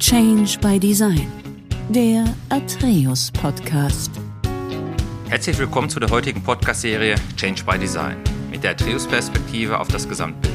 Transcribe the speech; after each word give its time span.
Change 0.00 0.58
by 0.62 0.80
Design, 0.80 1.30
der 1.90 2.24
Atreus 2.48 3.30
Podcast. 3.30 4.10
Herzlich 5.28 5.58
willkommen 5.58 5.90
zu 5.90 6.00
der 6.00 6.08
heutigen 6.08 6.42
Podcast-Serie 6.42 7.16
Change 7.36 7.62
by 7.64 7.78
Design 7.78 8.16
mit 8.50 8.64
der 8.64 8.70
Atreus-Perspektive 8.70 9.78
auf 9.78 9.88
das 9.88 10.08
Gesamtbild. 10.08 10.54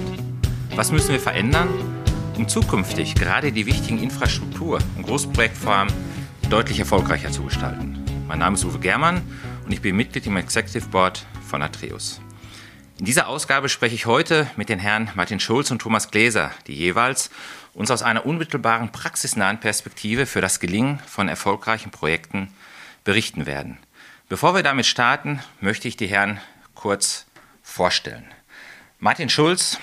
Was 0.75 0.91
müssen 0.91 1.11
wir 1.11 1.19
verändern, 1.19 1.69
um 2.35 2.47
zukünftig 2.47 3.13
gerade 3.13 3.51
die 3.51 3.67
wichtigen 3.67 4.01
Infrastruktur- 4.01 4.79
und 4.97 5.05
Großprojektformen 5.05 5.93
deutlich 6.49 6.79
erfolgreicher 6.79 7.31
zu 7.31 7.43
gestalten? 7.43 8.03
Mein 8.27 8.39
Name 8.39 8.55
ist 8.55 8.65
Uwe 8.65 8.79
Germann 8.79 9.21
und 9.63 9.71
ich 9.71 9.79
bin 9.79 9.95
Mitglied 9.95 10.25
im 10.25 10.37
Executive 10.37 10.89
Board 10.89 11.23
von 11.47 11.61
Atreus. 11.61 12.19
In 12.97 13.05
dieser 13.05 13.27
Ausgabe 13.27 13.69
spreche 13.69 13.93
ich 13.93 14.05
heute 14.05 14.47
mit 14.55 14.69
den 14.69 14.79
Herren 14.79 15.11
Martin 15.15 15.39
Schulz 15.39 15.69
und 15.69 15.83
Thomas 15.83 16.09
Gläser, 16.09 16.49
die 16.65 16.73
jeweils 16.73 17.29
uns 17.75 17.91
aus 17.91 18.01
einer 18.01 18.25
unmittelbaren 18.25 18.91
praxisnahen 18.91 19.59
Perspektive 19.59 20.25
für 20.25 20.41
das 20.41 20.59
Gelingen 20.59 20.99
von 21.05 21.27
erfolgreichen 21.27 21.91
Projekten 21.91 22.51
berichten 23.03 23.45
werden. 23.45 23.77
Bevor 24.29 24.55
wir 24.55 24.63
damit 24.63 24.87
starten, 24.87 25.41
möchte 25.59 25.87
ich 25.87 25.97
die 25.97 26.07
Herren 26.07 26.39
kurz 26.73 27.27
vorstellen. 27.61 28.25
Martin 28.99 29.29
Schulz 29.29 29.77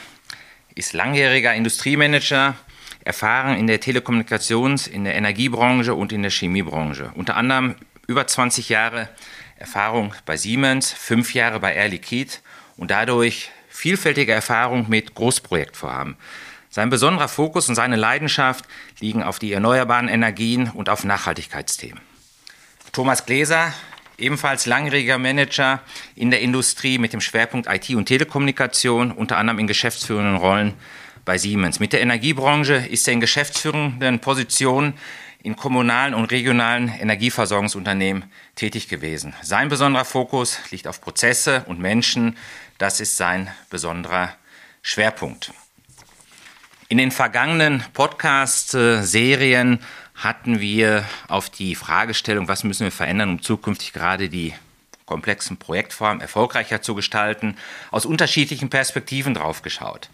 ist 0.74 0.94
langjähriger 0.94 1.54
Industriemanager, 1.54 2.54
erfahren 3.04 3.58
in 3.58 3.66
der 3.66 3.80
Telekommunikations-, 3.80 4.88
in 4.88 5.04
der 5.04 5.14
Energiebranche 5.14 5.94
und 5.94 6.12
in 6.12 6.22
der 6.22 6.30
Chemiebranche. 6.30 7.12
Unter 7.14 7.36
anderem 7.36 7.76
über 8.06 8.26
20 8.26 8.70
Jahre 8.70 9.10
Erfahrung 9.56 10.14
bei 10.24 10.36
Siemens, 10.36 10.92
fünf 10.92 11.34
Jahre 11.34 11.60
bei 11.60 11.74
Air 11.74 11.88
Liquide 11.88 12.32
und 12.76 12.90
dadurch 12.90 13.50
vielfältige 13.68 14.32
Erfahrung 14.32 14.88
mit 14.88 15.14
Großprojektvorhaben. 15.14 16.16
Sein 16.74 16.88
besonderer 16.88 17.28
Fokus 17.28 17.68
und 17.68 17.74
seine 17.74 17.96
Leidenschaft 17.96 18.64
liegen 18.98 19.22
auf 19.22 19.38
die 19.38 19.52
erneuerbaren 19.52 20.08
Energien 20.08 20.70
und 20.70 20.88
auf 20.88 21.04
Nachhaltigkeitsthemen. 21.04 22.00
Thomas 22.92 23.26
Gläser, 23.26 23.74
ebenfalls 24.16 24.64
langjähriger 24.64 25.18
Manager 25.18 25.82
in 26.16 26.30
der 26.30 26.40
Industrie 26.40 26.96
mit 26.96 27.12
dem 27.12 27.20
Schwerpunkt 27.20 27.68
IT 27.70 27.90
und 27.90 28.06
Telekommunikation, 28.06 29.12
unter 29.12 29.36
anderem 29.36 29.58
in 29.58 29.66
geschäftsführenden 29.66 30.36
Rollen 30.36 30.72
bei 31.26 31.36
Siemens. 31.36 31.78
Mit 31.78 31.92
der 31.92 32.00
Energiebranche 32.00 32.76
ist 32.76 33.06
er 33.06 33.12
in 33.12 33.20
geschäftsführenden 33.20 34.20
Positionen 34.20 34.94
in 35.42 35.56
kommunalen 35.56 36.14
und 36.14 36.30
regionalen 36.30 36.88
Energieversorgungsunternehmen 36.88 38.24
tätig 38.54 38.88
gewesen. 38.88 39.34
Sein 39.42 39.68
besonderer 39.68 40.06
Fokus 40.06 40.58
liegt 40.70 40.88
auf 40.88 41.02
Prozesse 41.02 41.64
und 41.66 41.80
Menschen. 41.80 42.38
Das 42.78 42.98
ist 42.98 43.18
sein 43.18 43.50
besonderer 43.68 44.34
Schwerpunkt. 44.80 45.52
In 46.92 46.98
den 46.98 47.10
vergangenen 47.10 47.82
Podcast-Serien 47.94 49.78
hatten 50.14 50.60
wir 50.60 51.06
auf 51.26 51.48
die 51.48 51.74
Fragestellung, 51.74 52.48
was 52.48 52.64
müssen 52.64 52.84
wir 52.84 52.92
verändern, 52.92 53.30
um 53.30 53.40
zukünftig 53.40 53.94
gerade 53.94 54.28
die 54.28 54.52
komplexen 55.06 55.56
Projektformen 55.56 56.20
erfolgreicher 56.20 56.82
zu 56.82 56.94
gestalten, 56.94 57.56
aus 57.90 58.04
unterschiedlichen 58.04 58.68
Perspektiven 58.68 59.32
drauf 59.32 59.62
geschaut. 59.62 60.10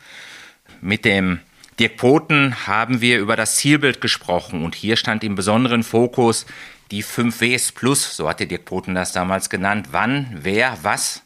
Mit 0.81 1.05
dem 1.05 1.41
Dirk 1.81 1.97
Poten 1.97 2.69
haben 2.69 3.01
wir 3.01 3.19
über 3.19 3.35
das 3.35 3.57
Zielbild 3.57 4.01
gesprochen 4.01 4.65
und 4.65 4.77
hier 4.77 4.95
stand 4.97 5.25
im 5.25 5.35
besonderen 5.35 5.83
Fokus 5.83 6.47
die 6.93 7.03
5 7.03 7.41
Ws 7.41 7.73
plus, 7.73 8.17
so 8.17 8.29
hatte 8.29 8.47
Dirk 8.47 8.67
Poten 8.67 8.95
das 8.95 9.11
damals 9.11 9.51
genannt, 9.51 9.89
wann, 9.91 10.29
wer, 10.43 10.79
was 10.83 11.23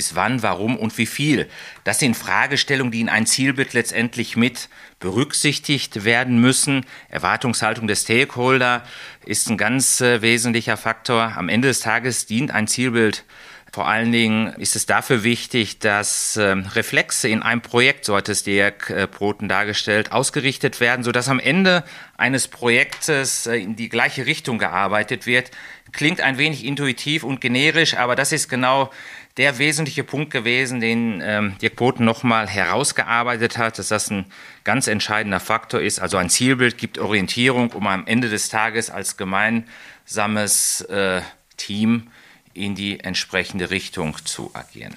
bis 0.00 0.14
wann, 0.14 0.42
warum 0.42 0.78
und 0.78 0.96
wie 0.96 1.04
viel. 1.04 1.46
Das 1.84 1.98
sind 1.98 2.16
Fragestellungen, 2.16 2.90
die 2.90 3.02
in 3.02 3.10
ein 3.10 3.26
Zielbild 3.26 3.74
letztendlich 3.74 4.34
mit 4.34 4.70
berücksichtigt 4.98 6.06
werden 6.06 6.40
müssen. 6.40 6.86
Erwartungshaltung 7.10 7.86
der 7.86 7.96
Stakeholder 7.96 8.82
ist 9.26 9.50
ein 9.50 9.58
ganz 9.58 10.00
äh, 10.00 10.22
wesentlicher 10.22 10.78
Faktor. 10.78 11.34
Am 11.36 11.50
Ende 11.50 11.68
des 11.68 11.80
Tages 11.80 12.24
dient 12.24 12.50
ein 12.50 12.66
Zielbild 12.66 13.24
vor 13.72 13.86
allen 13.86 14.10
Dingen 14.10 14.48
ist 14.54 14.74
es 14.74 14.86
dafür 14.86 15.22
wichtig, 15.22 15.78
dass 15.78 16.36
äh, 16.36 16.56
Reflexe 16.74 17.28
in 17.28 17.40
einem 17.40 17.60
Projekt, 17.60 18.04
so 18.04 18.16
hat 18.16 18.28
es 18.28 18.42
Dirk 18.42 18.90
äh, 18.90 19.06
Broten 19.06 19.48
dargestellt, 19.48 20.10
ausgerichtet 20.10 20.80
werden, 20.80 21.04
sodass 21.04 21.28
am 21.28 21.38
Ende 21.38 21.84
eines 22.16 22.48
Projektes 22.48 23.46
äh, 23.46 23.58
in 23.58 23.76
die 23.76 23.88
gleiche 23.88 24.26
Richtung 24.26 24.58
gearbeitet 24.58 25.24
wird. 25.24 25.52
Klingt 25.92 26.20
ein 26.20 26.36
wenig 26.36 26.64
intuitiv 26.64 27.22
und 27.22 27.40
generisch, 27.40 27.94
aber 27.94 28.16
das 28.16 28.32
ist 28.32 28.48
genau 28.48 28.90
der 29.36 29.58
wesentliche 29.58 30.04
Punkt 30.04 30.30
gewesen, 30.32 30.80
den 30.80 31.22
ähm, 31.24 31.56
Dirk 31.62 31.76
Boten 31.76 32.04
nochmal 32.04 32.48
herausgearbeitet 32.48 33.58
hat, 33.58 33.78
dass 33.78 33.88
das 33.88 34.10
ein 34.10 34.26
ganz 34.64 34.86
entscheidender 34.86 35.40
Faktor 35.40 35.80
ist. 35.80 36.00
Also 36.00 36.16
ein 36.16 36.30
Zielbild 36.30 36.78
gibt 36.78 36.98
Orientierung, 36.98 37.70
um 37.70 37.86
am 37.86 38.06
Ende 38.06 38.28
des 38.28 38.48
Tages 38.48 38.90
als 38.90 39.16
gemeinsames 39.16 40.82
äh, 40.82 41.22
Team 41.56 42.08
in 42.54 42.74
die 42.74 43.00
entsprechende 43.00 43.70
Richtung 43.70 44.16
zu 44.24 44.50
agieren. 44.54 44.96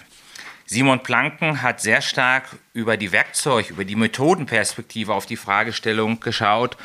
Simon 0.66 1.04
Planken 1.04 1.62
hat 1.62 1.82
sehr 1.82 2.02
stark 2.02 2.46
über 2.74 2.98
die 2.98 3.12
Werkzeug, 3.12 3.70
über 3.70 3.86
die 3.86 3.96
Methodenperspektive 3.96 5.14
auf 5.14 5.26
die 5.26 5.36
Fragestellung 5.36 6.20
geschaut. 6.20 6.78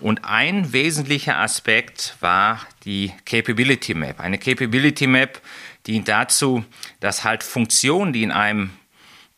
Und 0.00 0.24
ein 0.24 0.72
wesentlicher 0.72 1.38
Aspekt 1.38 2.16
war 2.20 2.66
die 2.84 3.12
Capability 3.26 3.94
Map. 3.94 4.20
Eine 4.20 4.38
Capability 4.38 5.06
Map 5.06 5.40
dient 5.86 6.08
dazu, 6.08 6.64
dass 7.00 7.24
halt 7.24 7.42
Funktionen, 7.42 8.12
die 8.12 8.22
in 8.22 8.32
einem 8.32 8.70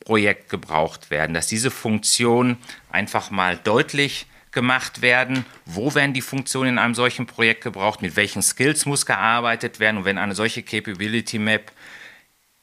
Projekt 0.01 0.49
gebraucht 0.49 1.11
werden, 1.11 1.35
dass 1.35 1.49
diese 1.49 1.71
Funktionen 1.71 2.59
einfach 2.91 3.31
mal 3.31 3.57
deutlich 3.57 4.27
gemacht 4.53 5.03
werden, 5.03 5.45
wo 5.67 5.95
werden 5.95 6.15
die 6.15 6.23
Funktionen 6.23 6.71
in 6.71 6.79
einem 6.79 6.95
solchen 6.95 7.27
Projekt 7.27 7.63
gebraucht, 7.63 8.01
mit 8.01 8.17
welchen 8.17 8.41
Skills 8.41 8.87
muss 8.87 9.05
gearbeitet 9.05 9.81
werden? 9.81 9.99
Und 9.99 10.05
wenn 10.05 10.17
eine 10.17 10.35
solche 10.35 10.63
Capability 10.63 11.39
Map 11.39 11.73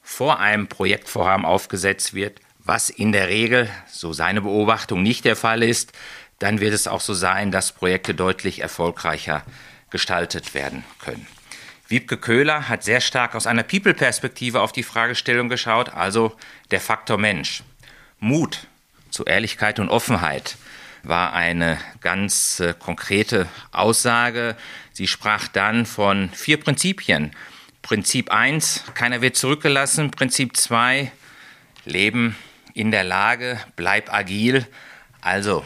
vor 0.02 0.40
einem 0.40 0.68
Projektvorhaben 0.68 1.46
aufgesetzt 1.46 2.14
wird, 2.14 2.40
was 2.58 2.90
in 2.90 3.12
der 3.12 3.28
Regel, 3.28 3.70
so 3.88 4.14
seine 4.14 4.42
Beobachtung, 4.42 5.04
nicht 5.04 5.26
der 5.26 5.36
Fall 5.36 5.62
ist, 5.62 5.92
dann 6.40 6.60
wird 6.60 6.74
es 6.74 6.88
auch 6.88 7.02
so 7.02 7.14
sein, 7.14 7.52
dass 7.52 7.74
Projekte 7.74 8.16
deutlich 8.16 8.62
erfolgreicher 8.62 9.44
gestaltet 9.90 10.54
werden 10.54 10.84
können. 11.00 11.28
Wiebke 11.94 12.18
Köhler 12.18 12.70
hat 12.70 12.84
sehr 12.84 13.02
stark 13.02 13.36
aus 13.36 13.46
einer 13.46 13.62
People-Perspektive 13.62 14.62
auf 14.62 14.72
die 14.72 14.82
Fragestellung 14.82 15.48
geschaut, 15.48 15.90
also 15.90 16.36
der 16.72 16.82
Faktor 16.82 17.20
Mensch. 17.20 17.62
Mut 18.20 18.66
zu 19.12 19.26
Ehrlichkeit 19.26 19.78
und 19.78 19.90
Offenheit 19.90 20.58
war 21.04 21.34
eine 21.34 21.78
ganz 22.02 22.60
äh, 22.60 22.74
konkrete 22.74 23.48
Aussage. 23.72 24.56
Sie 24.92 25.06
sprach 25.06 25.48
dann 25.48 25.86
von 25.86 26.32
vier 26.32 26.60
Prinzipien. 26.60 27.30
Prinzip 27.84 28.32
1, 28.32 28.86
keiner 28.96 29.22
wird 29.22 29.36
zurückgelassen. 29.36 30.10
Prinzip 30.10 30.58
2, 30.58 31.12
Leben 31.86 32.36
in 32.74 32.90
der 32.90 33.04
Lage, 33.04 33.60
bleib 33.76 34.12
agil. 34.12 34.66
Also 35.22 35.64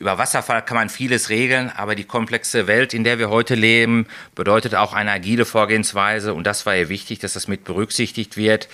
über 0.00 0.16
Wasserfall 0.16 0.64
kann 0.64 0.76
man 0.76 0.88
vieles 0.88 1.28
regeln, 1.28 1.70
aber 1.70 1.94
die 1.94 2.04
komplexe 2.04 2.66
Welt, 2.66 2.94
in 2.94 3.04
der 3.04 3.18
wir 3.18 3.28
heute 3.28 3.54
leben, 3.54 4.06
bedeutet 4.34 4.74
auch 4.74 4.94
eine 4.94 5.12
agile 5.12 5.44
Vorgehensweise 5.44 6.32
und 6.32 6.44
das 6.44 6.64
war 6.64 6.74
ja 6.74 6.88
wichtig, 6.88 7.18
dass 7.18 7.34
das 7.34 7.48
mit 7.48 7.64
berücksichtigt 7.64 8.38
wird. 8.38 8.68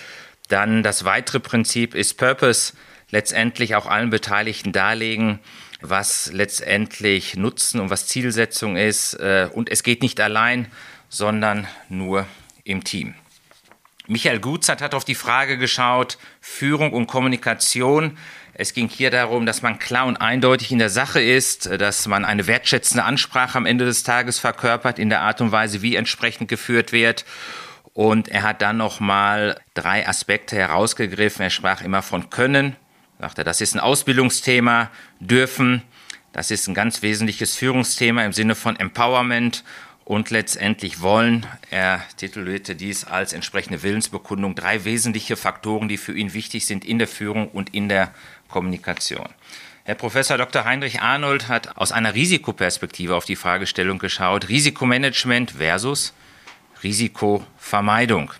Dann 0.47 0.83
das 0.83 1.03
weitere 1.03 1.41
Prinzip 1.41 1.95
ist 1.95 2.17
Purpose, 2.17 2.73
letztendlich 3.09 3.75
auch 3.75 3.87
allen 3.87 4.09
Beteiligten 4.09 4.71
darlegen, 4.71 5.39
was 5.81 6.31
letztendlich 6.31 7.35
Nutzen 7.35 7.81
und 7.81 7.89
was 7.89 8.07
Zielsetzung 8.07 8.77
ist. 8.77 9.15
Äh, 9.15 9.49
und 9.53 9.69
es 9.69 9.83
geht 9.83 10.01
nicht 10.01 10.21
allein, 10.21 10.71
sondern 11.09 11.67
nur 11.89 12.25
im 12.63 12.85
Team. 12.85 13.15
Michael 14.07 14.39
Gutzert 14.39 14.81
hat 14.81 14.95
auf 14.95 15.03
die 15.03 15.15
Frage 15.15 15.57
geschaut, 15.57 16.17
Führung 16.39 16.93
und 16.93 17.07
Kommunikation. 17.07 18.17
Es 18.59 18.73
ging 18.73 18.89
hier 18.89 19.11
darum, 19.11 19.45
dass 19.45 19.61
man 19.61 19.77
klar 19.77 20.07
und 20.07 20.17
eindeutig 20.17 20.71
in 20.71 20.79
der 20.79 20.89
Sache 20.89 21.21
ist, 21.21 21.67
dass 21.67 22.07
man 22.07 22.25
eine 22.25 22.47
wertschätzende 22.47 23.03
Ansprache 23.03 23.55
am 23.55 23.67
Ende 23.67 23.85
des 23.85 24.01
Tages 24.01 24.39
verkörpert 24.39 24.97
in 24.97 25.09
der 25.09 25.21
Art 25.21 25.41
und 25.41 25.51
Weise, 25.51 25.83
wie 25.83 25.95
entsprechend 25.95 26.49
geführt 26.49 26.91
wird. 26.91 27.23
Und 27.93 28.29
er 28.29 28.41
hat 28.41 28.63
dann 28.63 28.77
nochmal 28.77 29.59
drei 29.75 30.07
Aspekte 30.07 30.55
herausgegriffen. 30.55 31.43
Er 31.43 31.51
sprach 31.51 31.83
immer 31.83 32.01
von 32.01 32.31
Können, 32.31 32.75
sagte, 33.19 33.43
das 33.43 33.61
ist 33.61 33.75
ein 33.75 33.79
Ausbildungsthema, 33.79 34.89
dürfen, 35.19 35.83
das 36.33 36.49
ist 36.49 36.67
ein 36.67 36.73
ganz 36.73 37.03
wesentliches 37.03 37.55
Führungsthema 37.55 38.23
im 38.25 38.33
Sinne 38.33 38.55
von 38.55 38.75
Empowerment 38.75 39.63
und 40.07 40.29
letztendlich 40.29 41.01
wollen. 41.01 41.45
Er 41.69 42.01
titulierte 42.15 42.75
dies 42.75 43.03
als 43.03 43.33
entsprechende 43.33 43.83
Willensbekundung. 43.83 44.55
Drei 44.55 44.85
wesentliche 44.85 45.35
Faktoren, 45.35 45.89
die 45.89 45.97
für 45.97 46.17
ihn 46.17 46.33
wichtig 46.33 46.65
sind 46.65 46.85
in 46.85 46.97
der 46.97 47.09
Führung 47.09 47.49
und 47.49 47.75
in 47.75 47.89
der 47.89 48.13
Kommunikation. 48.47 49.27
Herr 49.83 49.95
Professor 49.95 50.37
Dr. 50.37 50.65
Heinrich 50.65 51.01
Arnold 51.01 51.47
hat 51.47 51.77
aus 51.77 51.91
einer 51.91 52.13
Risikoperspektive 52.13 53.15
auf 53.15 53.25
die 53.25 53.37
Fragestellung 53.37 53.99
geschaut. 53.99 54.49
Risikomanagement 54.49 55.51
versus 55.51 56.13
Risikovermeidung. 56.83 58.33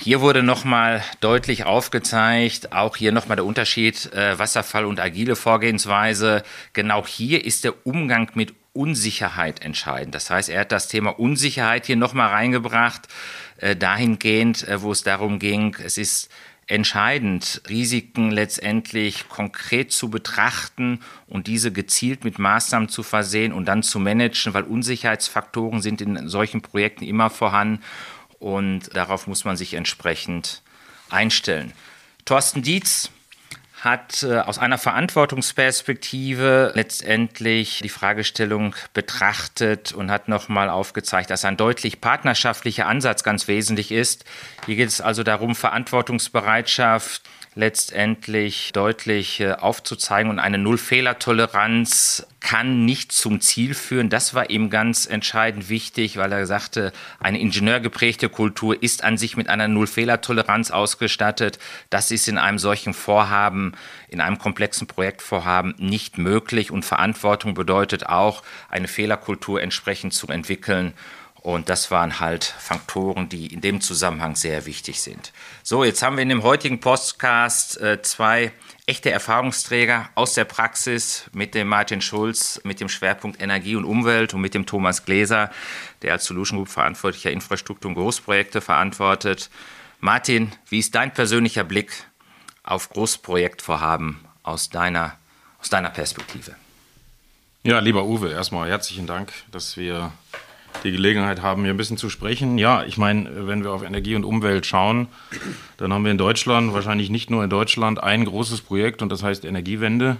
Hier 0.00 0.20
wurde 0.20 0.44
nochmal 0.44 1.02
deutlich 1.20 1.64
aufgezeigt, 1.64 2.72
auch 2.72 2.96
hier 2.96 3.10
nochmal 3.10 3.34
der 3.34 3.44
Unterschied 3.44 4.12
äh, 4.12 4.38
Wasserfall 4.38 4.84
und 4.84 5.00
agile 5.00 5.34
Vorgehensweise. 5.34 6.44
Genau 6.72 7.04
hier 7.04 7.44
ist 7.44 7.64
der 7.64 7.84
Umgang 7.84 8.30
mit 8.34 8.54
Unsicherheit 8.72 9.60
entscheidend. 9.62 10.14
Das 10.14 10.30
heißt, 10.30 10.50
er 10.50 10.60
hat 10.60 10.70
das 10.70 10.86
Thema 10.86 11.18
Unsicherheit 11.18 11.86
hier 11.86 11.96
nochmal 11.96 12.28
reingebracht, 12.28 13.08
äh, 13.56 13.74
dahingehend, 13.74 14.68
äh, 14.68 14.80
wo 14.82 14.92
es 14.92 15.02
darum 15.02 15.40
ging, 15.40 15.76
es 15.82 15.98
ist 15.98 16.30
entscheidend, 16.68 17.62
Risiken 17.68 18.30
letztendlich 18.30 19.28
konkret 19.28 19.90
zu 19.90 20.10
betrachten 20.10 21.00
und 21.26 21.46
diese 21.46 21.72
gezielt 21.72 22.24
mit 22.24 22.38
Maßnahmen 22.38 22.90
zu 22.90 23.02
versehen 23.02 23.52
und 23.52 23.64
dann 23.64 23.82
zu 23.82 23.98
managen, 23.98 24.52
weil 24.52 24.64
Unsicherheitsfaktoren 24.64 25.80
sind 25.80 26.02
in 26.02 26.28
solchen 26.28 26.60
Projekten 26.60 27.04
immer 27.04 27.30
vorhanden 27.30 27.82
und 28.38 28.94
darauf 28.94 29.26
muss 29.26 29.44
man 29.44 29.56
sich 29.56 29.74
entsprechend 29.74 30.62
einstellen. 31.08 31.72
Thorsten 32.26 32.60
Dietz 32.60 33.10
hat 33.88 34.22
äh, 34.22 34.38
aus 34.38 34.58
einer 34.58 34.78
Verantwortungsperspektive 34.78 36.72
letztendlich 36.74 37.80
die 37.82 37.88
Fragestellung 37.88 38.74
betrachtet 38.92 39.92
und 39.92 40.10
hat 40.10 40.28
nochmal 40.28 40.68
aufgezeigt, 40.68 41.30
dass 41.30 41.44
ein 41.44 41.56
deutlich 41.56 42.00
partnerschaftlicher 42.00 42.86
Ansatz 42.86 43.24
ganz 43.24 43.48
wesentlich 43.48 43.90
ist. 43.92 44.24
Hier 44.66 44.76
geht 44.76 44.88
es 44.88 45.00
also 45.00 45.22
darum, 45.22 45.54
Verantwortungsbereitschaft 45.54 47.22
letztendlich 47.58 48.70
deutlich 48.72 49.40
äh, 49.40 49.50
aufzuzeigen 49.52 50.30
und 50.30 50.38
eine 50.38 50.58
Null-Fehler-Toleranz 50.58 52.24
kann 52.38 52.84
nicht 52.84 53.10
zum 53.10 53.40
Ziel 53.40 53.74
führen. 53.74 54.10
Das 54.10 54.32
war 54.32 54.48
ihm 54.48 54.70
ganz 54.70 55.06
entscheidend 55.06 55.68
wichtig, 55.68 56.18
weil 56.18 56.30
er 56.30 56.46
sagte, 56.46 56.92
eine 57.18 57.40
ingenieurgeprägte 57.40 58.28
Kultur 58.28 58.80
ist 58.80 59.02
an 59.02 59.18
sich 59.18 59.36
mit 59.36 59.48
einer 59.48 59.66
Null-Fehler-Toleranz 59.66 60.70
ausgestattet. 60.70 61.58
Das 61.90 62.12
ist 62.12 62.28
in 62.28 62.38
einem 62.38 62.60
solchen 62.60 62.94
Vorhaben, 62.94 63.72
in 64.08 64.20
einem 64.20 64.38
komplexen 64.38 64.86
Projektvorhaben 64.86 65.74
nicht 65.78 66.16
möglich 66.16 66.70
und 66.70 66.84
Verantwortung 66.84 67.54
bedeutet 67.54 68.06
auch, 68.06 68.44
eine 68.68 68.86
Fehlerkultur 68.86 69.60
entsprechend 69.60 70.14
zu 70.14 70.28
entwickeln 70.28 70.94
und 71.40 71.68
das 71.68 71.90
waren 71.90 72.20
halt 72.20 72.44
Faktoren, 72.44 73.28
die 73.28 73.46
in 73.46 73.60
dem 73.60 73.80
Zusammenhang 73.80 74.36
sehr 74.36 74.66
wichtig 74.66 75.00
sind. 75.00 75.32
So, 75.62 75.84
jetzt 75.84 76.02
haben 76.02 76.16
wir 76.16 76.22
in 76.22 76.28
dem 76.28 76.42
heutigen 76.42 76.80
Podcast 76.80 77.80
äh, 77.80 78.02
zwei 78.02 78.52
echte 78.86 79.10
Erfahrungsträger 79.10 80.08
aus 80.14 80.34
der 80.34 80.44
Praxis 80.44 81.24
mit 81.32 81.54
dem 81.54 81.68
Martin 81.68 82.00
Schulz, 82.00 82.60
mit 82.64 82.80
dem 82.80 82.88
Schwerpunkt 82.88 83.40
Energie 83.40 83.76
und 83.76 83.84
Umwelt 83.84 84.34
und 84.34 84.40
mit 84.40 84.54
dem 84.54 84.66
Thomas 84.66 85.04
Gläser, 85.04 85.50
der 86.02 86.12
als 86.12 86.24
Solution 86.24 86.58
Group 86.58 86.68
verantwortlicher 86.68 87.30
Infrastruktur 87.30 87.90
und 87.90 87.96
Großprojekte 87.96 88.60
verantwortet. 88.60 89.50
Martin, 90.00 90.52
wie 90.68 90.78
ist 90.78 90.94
dein 90.94 91.12
persönlicher 91.12 91.64
Blick 91.64 91.92
auf 92.62 92.88
Großprojektvorhaben 92.90 94.20
aus 94.42 94.70
deiner, 94.70 95.18
aus 95.60 95.68
deiner 95.68 95.90
Perspektive? 95.90 96.54
Ja, 97.62 97.80
lieber 97.80 98.04
Uwe, 98.04 98.30
erstmal 98.30 98.68
herzlichen 98.68 99.06
Dank, 99.06 99.32
dass 99.50 99.76
wir 99.76 100.12
die 100.84 100.92
Gelegenheit 100.92 101.42
haben, 101.42 101.62
hier 101.62 101.72
ein 101.72 101.76
bisschen 101.76 101.96
zu 101.96 102.10
sprechen. 102.10 102.58
Ja, 102.58 102.84
ich 102.84 102.98
meine, 102.98 103.46
wenn 103.46 103.64
wir 103.64 103.72
auf 103.72 103.82
Energie 103.82 104.14
und 104.14 104.24
Umwelt 104.24 104.66
schauen, 104.66 105.08
dann 105.76 105.92
haben 105.92 106.04
wir 106.04 106.10
in 106.10 106.18
Deutschland, 106.18 106.72
wahrscheinlich 106.72 107.10
nicht 107.10 107.30
nur 107.30 107.44
in 107.44 107.50
Deutschland, 107.50 108.02
ein 108.02 108.24
großes 108.24 108.60
Projekt 108.60 109.02
und 109.02 109.10
das 109.10 109.22
heißt 109.22 109.44
Energiewende. 109.44 110.16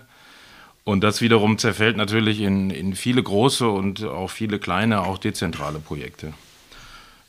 Und 0.84 1.04
das 1.04 1.20
wiederum 1.20 1.58
zerfällt 1.58 1.96
natürlich 1.96 2.40
in, 2.40 2.70
in 2.70 2.94
viele 2.94 3.22
große 3.22 3.68
und 3.68 4.04
auch 4.04 4.30
viele 4.30 4.58
kleine, 4.58 5.02
auch 5.02 5.18
dezentrale 5.18 5.80
Projekte. 5.80 6.32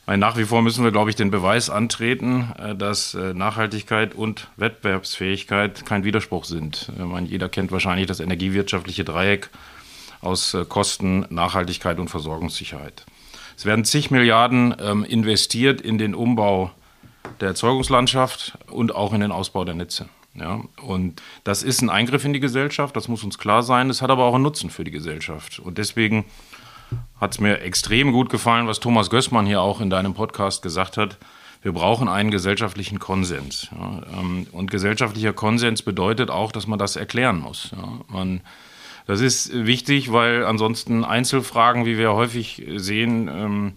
Meine, 0.09 0.21
nach 0.21 0.37
wie 0.37 0.45
vor 0.45 0.63
müssen 0.63 0.83
wir, 0.83 0.91
glaube 0.91 1.11
ich, 1.11 1.15
den 1.15 1.29
Beweis 1.29 1.69
antreten, 1.69 2.51
äh, 2.57 2.75
dass 2.75 3.13
äh, 3.13 3.35
Nachhaltigkeit 3.35 4.15
und 4.15 4.47
Wettbewerbsfähigkeit 4.57 5.85
kein 5.85 6.03
Widerspruch 6.03 6.45
sind. 6.45 6.91
Ich 6.97 7.05
meine, 7.05 7.27
jeder 7.27 7.47
kennt 7.47 7.71
wahrscheinlich 7.71 8.07
das 8.07 8.19
energiewirtschaftliche 8.19 9.03
Dreieck 9.03 9.49
aus 10.21 10.55
äh, 10.55 10.65
Kosten, 10.65 11.27
Nachhaltigkeit 11.29 11.99
und 11.99 12.09
Versorgungssicherheit. 12.09 13.05
Es 13.59 13.65
werden 13.65 13.83
zig 13.83 14.09
Milliarden 14.09 14.73
ähm, 14.79 15.03
investiert 15.03 15.81
in 15.81 15.97
den 15.97 16.15
Umbau 16.15 16.71
der 17.41 17.49
Erzeugungslandschaft 17.49 18.57
und 18.71 18.95
auch 18.95 19.11
in 19.11 19.19
den 19.19 19.33
Ausbau 19.33 19.65
der 19.65 19.75
Netze. 19.75 20.07
Ja, 20.33 20.61
und 20.81 21.21
das 21.43 21.61
ist 21.61 21.81
ein 21.81 21.89
Eingriff 21.89 22.23
in 22.23 22.31
die 22.31 22.39
Gesellschaft, 22.39 22.95
das 22.95 23.09
muss 23.09 23.21
uns 23.21 23.37
klar 23.37 23.61
sein. 23.61 23.89
Es 23.89 24.01
hat 24.01 24.11
aber 24.11 24.23
auch 24.23 24.35
einen 24.35 24.45
Nutzen 24.45 24.69
für 24.69 24.85
die 24.85 24.91
Gesellschaft. 24.91 25.59
Und 25.59 25.77
deswegen 25.77 26.23
hat 27.19 27.33
es 27.33 27.41
mir 27.41 27.59
extrem 27.59 28.13
gut 28.13 28.29
gefallen, 28.29 28.65
was 28.65 28.79
Thomas 28.79 29.09
Gößmann 29.09 29.45
hier 29.45 29.59
auch 29.59 29.81
in 29.81 29.89
deinem 29.89 30.13
Podcast 30.13 30.61
gesagt 30.61 30.95
hat. 30.95 31.17
Wir 31.61 31.73
brauchen 31.73 32.07
einen 32.07 32.31
gesellschaftlichen 32.31 32.99
Konsens. 32.99 33.67
Ja, 33.77 34.03
ähm, 34.17 34.47
und 34.53 34.71
gesellschaftlicher 34.71 35.33
Konsens 35.33 35.81
bedeutet 35.81 36.29
auch, 36.29 36.53
dass 36.53 36.65
man 36.65 36.79
das 36.79 36.95
erklären 36.95 37.39
muss. 37.39 37.71
Ja, 37.75 37.99
man 38.07 38.39
das 39.09 39.21
ist 39.21 39.65
wichtig, 39.65 40.11
weil 40.11 40.45
ansonsten 40.45 41.03
Einzelfragen, 41.03 41.87
wie 41.87 41.97
wir 41.97 42.13
häufig 42.13 42.63
sehen, 42.75 43.27
ähm, 43.27 43.73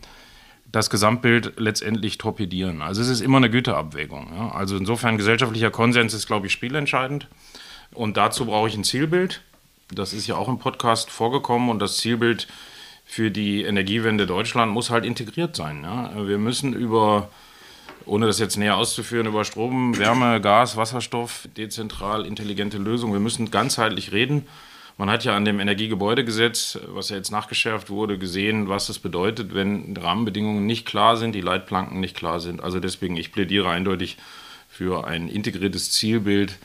das 0.67 0.91
Gesamtbild 0.91 1.55
letztendlich 1.57 2.19
torpedieren. 2.19 2.83
Also 2.83 3.01
es 3.01 3.09
ist 3.09 3.23
immer 3.23 3.39
eine 3.39 3.49
Güterabwägung. 3.49 4.53
Also 4.53 4.77
insofern 4.77 5.17
gesellschaftlicher 5.17 5.71
Konsens 5.71 6.13
ist, 6.13 6.27
glaube 6.27 6.49
ich, 6.49 6.53
spielentscheidend. 6.53 7.29
Und 7.95 8.19
dazu 8.19 8.45
brauche 8.45 8.69
ich 8.69 8.77
ein 8.77 8.85
Zielbild. 8.85 9.41
Das 9.91 10.13
ist 10.13 10.27
ja 10.27 10.37
auch 10.37 10.49
im 10.49 10.59
Podcast 10.59 11.11
vorgekommen 11.11 11.71
und 11.71 11.79
das 11.79 11.97
Zielbild 11.97 12.47
für 13.07 13.31
die 13.31 13.63
Energiewende 13.63 14.27
Deutschland 14.27 14.71
muss 14.71 14.91
halt 14.91 15.07
integriert 15.07 15.57
sein. 15.57 15.87
Wir 16.27 16.37
müssen 16.37 16.75
über 16.75 17.31
ohne 18.05 18.27
das 18.27 18.39
jetzt 18.39 18.59
näher 18.59 18.77
auszuführen, 18.77 19.27
über 19.27 19.47
Strom, 19.47 19.97
Wärme, 19.97 20.43
Gas, 20.43 20.77
Wasserstoff, 20.77 21.49
dezentral 21.57 22.27
intelligente 22.27 22.77
Lösungen. 22.77 23.15
Wir 23.15 23.21
müssen 23.21 23.51
ganzheitlich 23.51 24.13
reden. 24.13 24.47
Man 24.99 25.11
hat 25.11 25.25
ja 25.25 25.35
an 25.35 25.45
dem 25.45 25.59
Energiegebäudegesetz, 25.59 26.79
was 26.89 27.09
ja 27.09 27.17
jetzt 27.17 27.31
nachgeschärft 27.31 27.91
wurde, 27.91 28.19
gesehen, 28.19 28.69
was 28.69 28.87
das 28.87 28.99
bedeutet, 28.99 29.55
wenn 29.55 29.97
Rahmenbedingungen 29.97 30.67
nicht 30.67 30.87
klar 30.87 31.17
sind, 31.17 31.35
die 31.35 31.41
Leitplanken 31.41 31.99
nicht 31.99 32.17
klar 32.17 32.41
sind. 32.41 32.63
Also 32.63 32.79
deswegen, 32.79 33.17
ich 33.17 33.33
plädiere 33.33 33.71
eindeutig 33.71 34.19
für 34.69 35.07
ein 35.07 35.29
integriertes 35.29 35.93
Zielbild, 35.93 36.59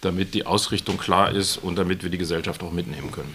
damit 0.00 0.34
die 0.34 0.46
Ausrichtung 0.46 0.98
klar 0.98 1.30
ist 1.30 1.56
und 1.56 1.76
damit 1.76 2.02
wir 2.02 2.10
die 2.10 2.18
Gesellschaft 2.18 2.62
auch 2.62 2.72
mitnehmen 2.72 3.10
können. 3.10 3.34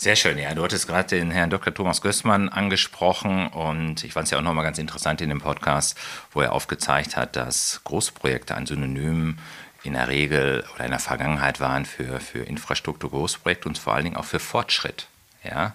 Sehr 0.00 0.16
schön, 0.16 0.38
ja. 0.38 0.54
Du 0.54 0.64
hattest 0.64 0.88
gerade 0.88 1.08
den 1.08 1.30
Herrn 1.30 1.50
Dr. 1.50 1.74
Thomas 1.74 2.00
Gößmann 2.00 2.48
angesprochen 2.48 3.48
und 3.48 4.02
ich 4.02 4.14
fand 4.14 4.24
es 4.24 4.30
ja 4.30 4.38
auch 4.38 4.42
nochmal 4.42 4.64
ganz 4.64 4.78
interessant 4.78 5.20
in 5.20 5.28
dem 5.28 5.42
Podcast, 5.42 5.94
wo 6.32 6.40
er 6.40 6.52
aufgezeigt 6.52 7.18
hat, 7.18 7.36
dass 7.36 7.82
Großprojekte 7.84 8.54
ein 8.54 8.64
Synonym 8.64 9.36
in 9.82 9.94
der 9.94 10.08
Regel 10.08 10.64
oder 10.74 10.84
in 10.84 10.90
der 10.90 11.00
Vergangenheit 11.00 11.60
waren 11.60 11.86
für, 11.86 12.20
für 12.20 12.40
Infrastruktur, 12.40 13.10
Großprojekte 13.10 13.68
und 13.68 13.78
vor 13.78 13.94
allen 13.94 14.04
Dingen 14.04 14.16
auch 14.16 14.24
für 14.24 14.40
Fortschritt. 14.40 15.06
Ja? 15.42 15.74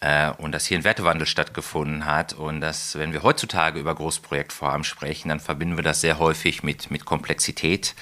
Äh, 0.00 0.30
und 0.38 0.52
dass 0.52 0.66
hier 0.66 0.78
ein 0.78 0.84
Wertewandel 0.84 1.26
stattgefunden 1.26 2.06
hat 2.06 2.32
und 2.32 2.60
dass, 2.60 2.96
wenn 2.96 3.12
wir 3.12 3.24
heutzutage 3.24 3.80
über 3.80 3.94
Großprojektvorhaben 3.94 4.84
sprechen, 4.84 5.28
dann 5.28 5.40
verbinden 5.40 5.76
wir 5.76 5.82
das 5.82 6.00
sehr 6.00 6.20
häufig 6.20 6.62
mit, 6.62 6.90
mit 6.90 7.04
Komplexität, 7.04 7.94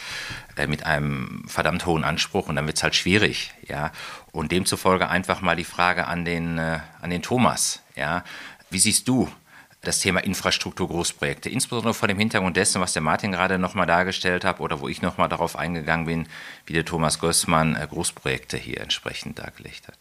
äh, 0.56 0.66
mit 0.66 0.84
einem 0.84 1.44
verdammt 1.48 1.86
hohen 1.86 2.04
Anspruch 2.04 2.48
und 2.48 2.56
dann 2.56 2.66
wird 2.66 2.76
es 2.76 2.82
halt 2.82 2.94
schwierig. 2.94 3.54
Ja? 3.66 3.92
Und 4.30 4.52
demzufolge 4.52 5.08
einfach 5.08 5.40
mal 5.40 5.56
die 5.56 5.64
Frage 5.64 6.06
an 6.06 6.26
den, 6.26 6.58
äh, 6.58 6.80
an 7.00 7.10
den 7.10 7.22
Thomas. 7.22 7.80
Ja? 7.94 8.24
Wie 8.68 8.78
siehst 8.78 9.08
du 9.08 9.30
das 9.86 10.00
Thema 10.00 10.20
Infrastruktur, 10.20 10.88
Großprojekte, 10.88 11.48
insbesondere 11.48 11.94
vor 11.94 12.08
dem 12.08 12.18
Hintergrund 12.18 12.56
dessen, 12.56 12.80
was 12.80 12.92
der 12.92 13.02
Martin 13.02 13.32
gerade 13.32 13.58
nochmal 13.58 13.86
dargestellt 13.86 14.44
hat 14.44 14.60
oder 14.60 14.80
wo 14.80 14.88
ich 14.88 15.02
nochmal 15.02 15.28
darauf 15.28 15.56
eingegangen 15.56 16.06
bin, 16.06 16.26
wie 16.66 16.72
der 16.72 16.84
Thomas 16.84 17.20
Gößmann 17.20 17.76
äh, 17.76 17.86
Großprojekte 17.88 18.56
hier 18.56 18.80
entsprechend 18.80 19.38
dargelegt 19.38 19.88
hat. 19.88 19.98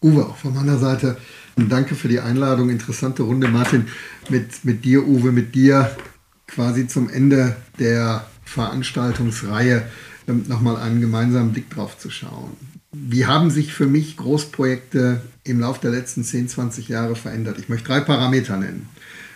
Uwe, 0.00 0.26
auch 0.26 0.36
von 0.36 0.54
meiner 0.54 0.78
Seite 0.78 1.18
danke 1.56 1.94
für 1.96 2.08
die 2.08 2.20
Einladung. 2.20 2.70
Interessante 2.70 3.24
Runde, 3.24 3.48
Martin, 3.48 3.88
mit, 4.28 4.64
mit 4.64 4.84
dir, 4.84 5.06
Uwe, 5.06 5.32
mit 5.32 5.54
dir 5.54 5.90
quasi 6.46 6.86
zum 6.86 7.10
Ende 7.10 7.56
der 7.78 8.24
Veranstaltungsreihe 8.44 9.88
ähm, 10.28 10.44
nochmal 10.48 10.76
einen 10.76 11.00
gemeinsamen 11.00 11.52
Blick 11.52 11.68
drauf 11.70 11.98
zu 11.98 12.10
schauen. 12.10 12.56
Wie 12.92 13.26
haben 13.26 13.50
sich 13.50 13.74
für 13.74 13.86
mich 13.86 14.16
Großprojekte 14.16 15.20
im 15.44 15.60
Laufe 15.60 15.80
der 15.82 15.90
letzten 15.90 16.24
10, 16.24 16.48
20 16.48 16.88
Jahre 16.88 17.16
verändert? 17.16 17.58
Ich 17.58 17.68
möchte 17.68 17.88
drei 17.88 18.00
Parameter 18.00 18.56
nennen. 18.56 18.88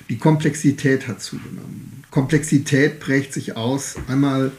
Die 0.08 0.18
Komplexität 0.18 1.08
hat 1.08 1.20
zugenommen. 1.22 2.04
Komplexität 2.10 3.00
prägt 3.00 3.32
sich 3.32 3.56
aus 3.56 3.96
einmal 4.08 4.52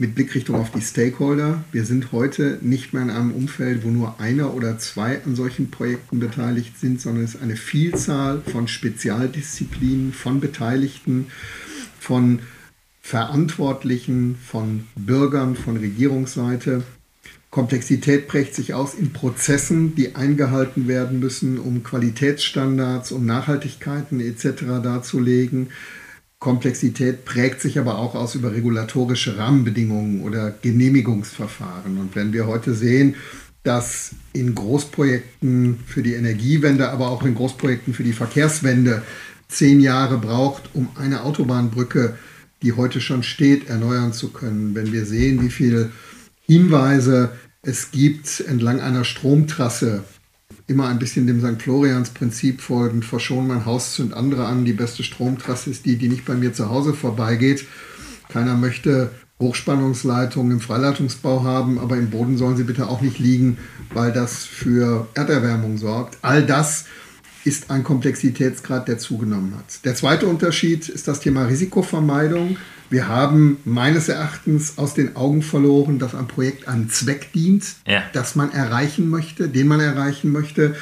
mit 0.00 0.14
Blickrichtung 0.14 0.56
auf 0.56 0.70
die 0.70 0.80
Stakeholder. 0.80 1.62
Wir 1.72 1.84
sind 1.84 2.10
heute 2.10 2.58
nicht 2.62 2.94
mehr 2.94 3.02
in 3.02 3.10
einem 3.10 3.32
Umfeld, 3.32 3.84
wo 3.84 3.90
nur 3.90 4.18
einer 4.18 4.54
oder 4.54 4.78
zwei 4.78 5.22
an 5.24 5.36
solchen 5.36 5.70
Projekten 5.70 6.18
beteiligt 6.20 6.78
sind, 6.78 7.00
sondern 7.00 7.24
es 7.24 7.34
ist 7.34 7.42
eine 7.42 7.56
Vielzahl 7.56 8.40
von 8.40 8.66
Spezialdisziplinen, 8.66 10.12
von 10.14 10.40
Beteiligten, 10.40 11.26
von 11.98 12.40
Verantwortlichen, 13.02 14.36
von 14.36 14.84
Bürgern, 14.96 15.54
von 15.54 15.76
Regierungsseite. 15.76 16.82
Komplexität 17.50 18.28
prägt 18.28 18.54
sich 18.54 18.74
aus 18.74 18.94
in 18.94 19.12
Prozessen, 19.12 19.96
die 19.96 20.14
eingehalten 20.14 20.86
werden 20.86 21.18
müssen, 21.18 21.58
um 21.58 21.82
Qualitätsstandards, 21.82 23.10
um 23.10 23.26
Nachhaltigkeiten 23.26 24.20
etc. 24.20 24.62
darzulegen. 24.82 25.70
Komplexität 26.38 27.24
prägt 27.24 27.60
sich 27.60 27.78
aber 27.78 27.98
auch 27.98 28.14
aus 28.14 28.36
über 28.36 28.52
regulatorische 28.52 29.36
Rahmenbedingungen 29.36 30.22
oder 30.22 30.54
Genehmigungsverfahren. 30.62 31.98
Und 31.98 32.14
wenn 32.14 32.32
wir 32.32 32.46
heute 32.46 32.72
sehen, 32.72 33.16
dass 33.64 34.12
in 34.32 34.54
Großprojekten 34.54 35.80
für 35.86 36.02
die 36.02 36.14
Energiewende, 36.14 36.90
aber 36.90 37.10
auch 37.10 37.24
in 37.24 37.34
Großprojekten 37.34 37.92
für 37.92 38.04
die 38.04 38.12
Verkehrswende 38.12 39.02
zehn 39.48 39.80
Jahre 39.80 40.18
braucht, 40.18 40.70
um 40.72 40.88
eine 40.94 41.24
Autobahnbrücke, 41.24 42.16
die 42.62 42.74
heute 42.74 43.00
schon 43.00 43.22
steht, 43.22 43.68
erneuern 43.68 44.12
zu 44.12 44.30
können. 44.30 44.74
Wenn 44.74 44.92
wir 44.92 45.04
sehen, 45.04 45.42
wie 45.42 45.50
viele 45.50 45.90
Hinweise 46.50 47.30
es 47.62 47.92
gibt 47.92 48.40
entlang 48.40 48.80
einer 48.80 49.04
Stromtrasse, 49.04 50.02
immer 50.66 50.88
ein 50.88 50.98
bisschen 50.98 51.28
dem 51.28 51.40
St. 51.40 51.62
Florians 51.62 52.10
Prinzip 52.10 52.60
folgend, 52.60 53.04
verschon 53.04 53.46
mein 53.46 53.66
Haus, 53.66 53.94
zünd 53.94 54.14
andere 54.14 54.46
an. 54.46 54.64
Die 54.64 54.72
beste 54.72 55.04
Stromtrasse 55.04 55.70
ist 55.70 55.86
die, 55.86 55.94
die 55.94 56.08
nicht 56.08 56.24
bei 56.24 56.34
mir 56.34 56.52
zu 56.52 56.68
Hause 56.68 56.92
vorbeigeht. 56.92 57.66
Keiner 58.28 58.56
möchte 58.56 59.12
Hochspannungsleitungen 59.38 60.50
im 60.50 60.60
Freileitungsbau 60.60 61.44
haben, 61.44 61.78
aber 61.78 61.96
im 61.96 62.10
Boden 62.10 62.36
sollen 62.36 62.56
sie 62.56 62.64
bitte 62.64 62.88
auch 62.88 63.00
nicht 63.00 63.20
liegen, 63.20 63.58
weil 63.94 64.10
das 64.10 64.44
für 64.44 65.06
Erderwärmung 65.14 65.78
sorgt. 65.78 66.18
All 66.22 66.44
das 66.44 66.86
ist 67.44 67.70
ein 67.70 67.84
Komplexitätsgrad, 67.84 68.88
der 68.88 68.98
zugenommen 68.98 69.54
hat. 69.56 69.84
Der 69.84 69.94
zweite 69.94 70.26
Unterschied 70.26 70.88
ist 70.88 71.06
das 71.06 71.20
Thema 71.20 71.44
Risikovermeidung. 71.44 72.56
Wir 72.90 73.06
haben 73.06 73.58
meines 73.64 74.08
Erachtens 74.08 74.76
aus 74.76 74.94
den 74.94 75.14
Augen 75.14 75.42
verloren, 75.42 76.00
dass 76.00 76.16
ein 76.16 76.26
Projekt 76.26 76.66
einem 76.66 76.90
Zweck 76.90 77.32
dient, 77.32 77.64
ja. 77.86 78.02
das 78.12 78.34
man 78.34 78.50
erreichen 78.50 79.08
möchte, 79.08 79.48
den 79.48 79.68
man 79.68 79.78
erreichen 79.78 80.32
möchte, 80.32 80.74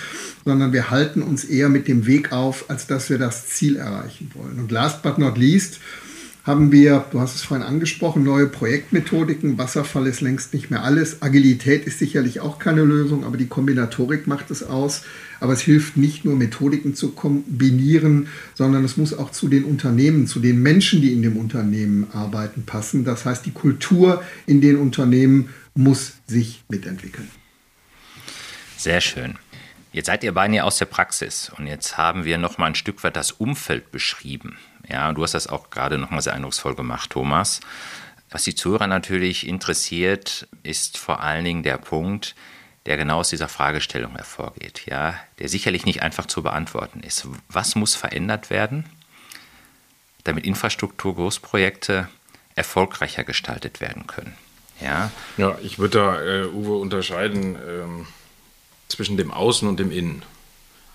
sondern 0.46 0.72
wir 0.72 0.90
halten 0.90 1.20
uns 1.20 1.44
eher 1.44 1.68
mit 1.68 1.86
dem 1.86 2.06
Weg 2.06 2.32
auf, 2.32 2.70
als 2.70 2.86
dass 2.86 3.10
wir 3.10 3.18
das 3.18 3.48
Ziel 3.48 3.76
erreichen 3.76 4.30
wollen. 4.34 4.58
Und 4.58 4.72
last 4.72 5.02
but 5.02 5.18
not 5.18 5.36
least, 5.36 5.80
haben 6.48 6.72
wir, 6.72 7.04
du 7.10 7.20
hast 7.20 7.34
es 7.34 7.42
vorhin 7.42 7.66
angesprochen, 7.66 8.24
neue 8.24 8.46
Projektmethodiken. 8.46 9.58
Wasserfall 9.58 10.06
ist 10.06 10.22
längst 10.22 10.54
nicht 10.54 10.70
mehr 10.70 10.82
alles. 10.82 11.20
Agilität 11.20 11.84
ist 11.84 11.98
sicherlich 11.98 12.40
auch 12.40 12.58
keine 12.58 12.84
Lösung, 12.84 13.24
aber 13.24 13.36
die 13.36 13.48
Kombinatorik 13.48 14.26
macht 14.26 14.50
es 14.50 14.62
aus. 14.62 15.04
Aber 15.40 15.52
es 15.52 15.60
hilft 15.60 15.98
nicht 15.98 16.24
nur, 16.24 16.36
Methodiken 16.36 16.94
zu 16.94 17.10
kombinieren, 17.12 18.28
sondern 18.54 18.82
es 18.82 18.96
muss 18.96 19.12
auch 19.12 19.30
zu 19.30 19.48
den 19.48 19.64
Unternehmen, 19.64 20.26
zu 20.26 20.40
den 20.40 20.62
Menschen, 20.62 21.02
die 21.02 21.12
in 21.12 21.20
dem 21.20 21.36
Unternehmen 21.36 22.06
arbeiten, 22.14 22.64
passen. 22.64 23.04
Das 23.04 23.26
heißt, 23.26 23.44
die 23.44 23.52
Kultur 23.52 24.22
in 24.46 24.62
den 24.62 24.76
Unternehmen 24.76 25.50
muss 25.74 26.14
sich 26.26 26.64
mitentwickeln. 26.70 27.28
Sehr 28.78 29.02
schön. 29.02 29.36
Jetzt 29.92 30.06
seid 30.06 30.24
ihr 30.24 30.32
beide 30.32 30.64
aus 30.64 30.78
der 30.78 30.86
Praxis 30.86 31.52
und 31.58 31.66
jetzt 31.66 31.98
haben 31.98 32.24
wir 32.24 32.38
noch 32.38 32.56
mal 32.56 32.68
ein 32.68 32.74
Stück 32.74 33.04
weit 33.04 33.16
das 33.16 33.32
Umfeld 33.32 33.92
beschrieben. 33.92 34.56
Ja, 34.88 35.12
du 35.12 35.22
hast 35.22 35.34
das 35.34 35.46
auch 35.46 35.70
gerade 35.70 35.98
nochmal 35.98 36.22
sehr 36.22 36.34
eindrucksvoll 36.34 36.74
gemacht, 36.74 37.10
Thomas. 37.10 37.60
Was 38.30 38.44
die 38.44 38.54
Zuhörer 38.54 38.86
natürlich 38.86 39.46
interessiert, 39.46 40.48
ist 40.62 40.98
vor 40.98 41.20
allen 41.20 41.44
Dingen 41.44 41.62
der 41.62 41.78
Punkt, 41.78 42.34
der 42.86 42.96
genau 42.96 43.18
aus 43.18 43.30
dieser 43.30 43.48
Fragestellung 43.48 44.16
hervorgeht, 44.16 44.82
ja, 44.86 45.14
der 45.38 45.48
sicherlich 45.48 45.84
nicht 45.84 46.02
einfach 46.02 46.26
zu 46.26 46.42
beantworten 46.42 47.00
ist. 47.00 47.26
Was 47.48 47.74
muss 47.74 47.94
verändert 47.94 48.50
werden, 48.50 48.86
damit 50.24 50.44
Infrastruktur, 50.44 51.14
Großprojekte 51.14 52.08
erfolgreicher 52.54 53.24
gestaltet 53.24 53.80
werden 53.80 54.06
können? 54.06 54.34
Ja, 54.80 55.10
ja 55.36 55.58
ich 55.62 55.78
würde 55.78 55.98
da, 55.98 56.22
äh, 56.22 56.46
Uwe, 56.46 56.76
unterscheiden 56.76 57.56
ähm, 57.56 58.06
zwischen 58.88 59.16
dem 59.16 59.30
Außen 59.32 59.68
und 59.68 59.78
dem 59.78 59.90
Innen. 59.90 60.22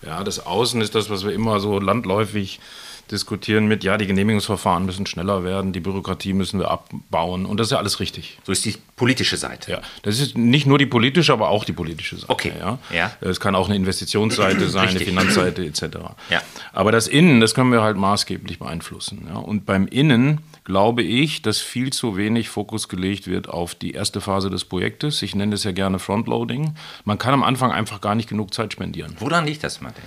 Ja, 0.02 0.24
das 0.24 0.44
Außen 0.44 0.80
ist 0.80 0.94
das, 0.94 1.10
was 1.10 1.24
wir 1.24 1.32
immer 1.32 1.60
so 1.60 1.78
landläufig 1.78 2.60
diskutieren 3.10 3.66
mit, 3.66 3.84
ja, 3.84 3.96
die 3.96 4.06
Genehmigungsverfahren 4.06 4.86
müssen 4.86 5.06
schneller 5.06 5.44
werden, 5.44 5.72
die 5.72 5.80
Bürokratie 5.80 6.32
müssen 6.32 6.58
wir 6.58 6.70
abbauen 6.70 7.46
und 7.46 7.58
das 7.58 7.68
ist 7.68 7.70
ja 7.72 7.78
alles 7.78 8.00
richtig. 8.00 8.38
So 8.44 8.52
ist 8.52 8.64
die 8.64 8.76
politische 8.96 9.36
Seite. 9.36 9.70
Ja, 9.70 9.80
das 10.02 10.20
ist 10.20 10.36
nicht 10.36 10.66
nur 10.66 10.78
die 10.78 10.86
politische, 10.86 11.32
aber 11.32 11.48
auch 11.48 11.64
die 11.64 11.72
politische 11.72 12.16
Seite. 12.16 12.30
Okay. 12.30 12.52
Ja. 12.58 12.78
ja. 12.92 13.12
Es 13.20 13.40
kann 13.40 13.54
auch 13.54 13.66
eine 13.66 13.76
Investitionsseite 13.76 14.68
sein, 14.68 14.88
eine 14.88 15.00
Finanzseite 15.00 15.64
etc. 15.64 15.82
Ja. 16.30 16.42
Aber 16.72 16.92
das 16.92 17.08
Innen, 17.08 17.40
das 17.40 17.54
können 17.54 17.72
wir 17.72 17.82
halt 17.82 17.96
maßgeblich 17.96 18.58
beeinflussen. 18.58 19.26
Ja. 19.28 19.36
Und 19.36 19.66
beim 19.66 19.86
Innen 19.86 20.40
glaube 20.64 21.02
ich, 21.02 21.42
dass 21.42 21.60
viel 21.60 21.92
zu 21.92 22.16
wenig 22.16 22.48
Fokus 22.48 22.88
gelegt 22.88 23.26
wird 23.26 23.48
auf 23.48 23.74
die 23.74 23.92
erste 23.92 24.22
Phase 24.22 24.48
des 24.48 24.64
Projektes. 24.64 25.20
Ich 25.20 25.34
nenne 25.34 25.54
es 25.54 25.64
ja 25.64 25.72
gerne 25.72 25.98
Frontloading. 25.98 26.74
Man 27.04 27.18
kann 27.18 27.34
am 27.34 27.42
Anfang 27.42 27.70
einfach 27.70 28.00
gar 28.00 28.14
nicht 28.14 28.30
genug 28.30 28.54
Zeit 28.54 28.72
spendieren. 28.72 29.14
Woran 29.18 29.44
liegt 29.44 29.62
das, 29.62 29.82
Martin? 29.82 30.04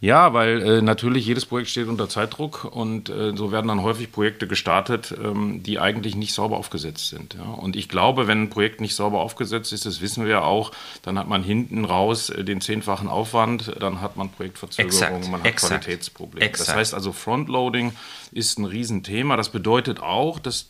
Ja, 0.00 0.34
weil 0.34 0.62
äh, 0.62 0.82
natürlich 0.82 1.26
jedes 1.26 1.46
Projekt 1.46 1.70
steht 1.70 1.86
unter 1.86 2.08
Zeitdruck 2.08 2.64
und 2.64 3.08
äh, 3.08 3.36
so 3.36 3.52
werden 3.52 3.68
dann 3.68 3.82
häufig 3.82 4.10
Projekte 4.10 4.48
gestartet, 4.48 5.14
ähm, 5.22 5.62
die 5.62 5.78
eigentlich 5.78 6.16
nicht 6.16 6.34
sauber 6.34 6.56
aufgesetzt 6.56 7.08
sind. 7.08 7.34
Ja. 7.34 7.44
Und 7.44 7.76
ich 7.76 7.88
glaube, 7.88 8.26
wenn 8.26 8.42
ein 8.42 8.50
Projekt 8.50 8.80
nicht 8.80 8.96
sauber 8.96 9.20
aufgesetzt 9.20 9.72
ist, 9.72 9.86
das 9.86 10.00
wissen 10.00 10.24
wir 10.24 10.30
ja 10.32 10.42
auch, 10.42 10.72
dann 11.02 11.18
hat 11.18 11.28
man 11.28 11.44
hinten 11.44 11.84
raus 11.84 12.30
äh, 12.30 12.42
den 12.42 12.60
zehnfachen 12.60 13.08
Aufwand, 13.08 13.72
dann 13.78 14.00
hat 14.00 14.16
man 14.16 14.28
Projektverzögerungen, 14.30 15.30
man 15.30 15.40
hat 15.40 15.46
Exakt. 15.46 15.84
Qualitätsprobleme. 15.84 16.44
Exakt. 16.44 16.68
Das 16.70 16.76
heißt 16.76 16.94
also 16.94 17.12
Frontloading 17.12 17.92
ist 18.32 18.58
ein 18.58 18.64
Riesenthema. 18.64 19.36
Das 19.36 19.48
bedeutet 19.48 19.99
auch, 20.00 20.38
dass 20.38 20.68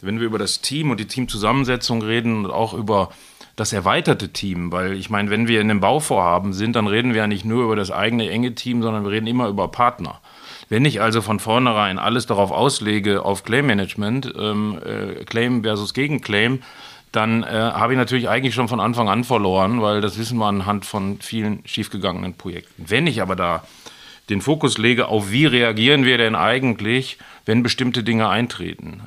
wenn 0.00 0.20
wir 0.20 0.26
über 0.26 0.38
das 0.38 0.60
Team 0.60 0.90
und 0.90 1.00
die 1.00 1.06
Teamzusammensetzung 1.06 2.02
reden 2.02 2.44
und 2.44 2.50
auch 2.50 2.74
über 2.74 3.10
das 3.56 3.72
erweiterte 3.72 4.28
Team, 4.28 4.70
weil 4.70 4.92
ich 4.92 5.08
meine, 5.08 5.30
wenn 5.30 5.48
wir 5.48 5.60
in 5.60 5.70
einem 5.70 5.80
Bauvorhaben 5.80 6.52
sind, 6.52 6.76
dann 6.76 6.86
reden 6.86 7.14
wir 7.14 7.22
ja 7.22 7.26
nicht 7.26 7.46
nur 7.46 7.64
über 7.64 7.76
das 7.76 7.90
eigene 7.90 8.28
enge 8.28 8.54
Team, 8.54 8.82
sondern 8.82 9.04
wir 9.04 9.10
reden 9.10 9.26
immer 9.26 9.48
über 9.48 9.68
Partner. 9.68 10.20
Wenn 10.68 10.84
ich 10.84 11.00
also 11.00 11.22
von 11.22 11.40
vornherein 11.40 11.98
alles 11.98 12.26
darauf 12.26 12.50
auslege, 12.50 13.24
auf 13.24 13.44
Claim 13.44 13.66
Management, 13.66 14.32
ähm, 14.38 14.78
äh, 14.84 15.24
Claim 15.24 15.62
versus 15.62 15.94
Gegenclaim, 15.94 16.60
dann 17.12 17.44
äh, 17.44 17.46
habe 17.46 17.94
ich 17.94 17.96
natürlich 17.96 18.28
eigentlich 18.28 18.54
schon 18.54 18.68
von 18.68 18.80
Anfang 18.80 19.08
an 19.08 19.24
verloren, 19.24 19.80
weil 19.80 20.02
das 20.02 20.18
wissen 20.18 20.36
wir 20.38 20.46
anhand 20.46 20.84
von 20.84 21.18
vielen 21.20 21.62
schiefgegangenen 21.64 22.34
Projekten. 22.34 22.84
Wenn 22.88 23.06
ich 23.06 23.22
aber 23.22 23.36
da 23.36 23.64
den 24.28 24.40
Fokus 24.40 24.78
lege 24.78 25.08
auf, 25.08 25.30
wie 25.30 25.46
reagieren 25.46 26.04
wir 26.04 26.18
denn 26.18 26.34
eigentlich, 26.34 27.18
wenn 27.44 27.62
bestimmte 27.62 28.02
Dinge 28.02 28.28
eintreten, 28.28 29.02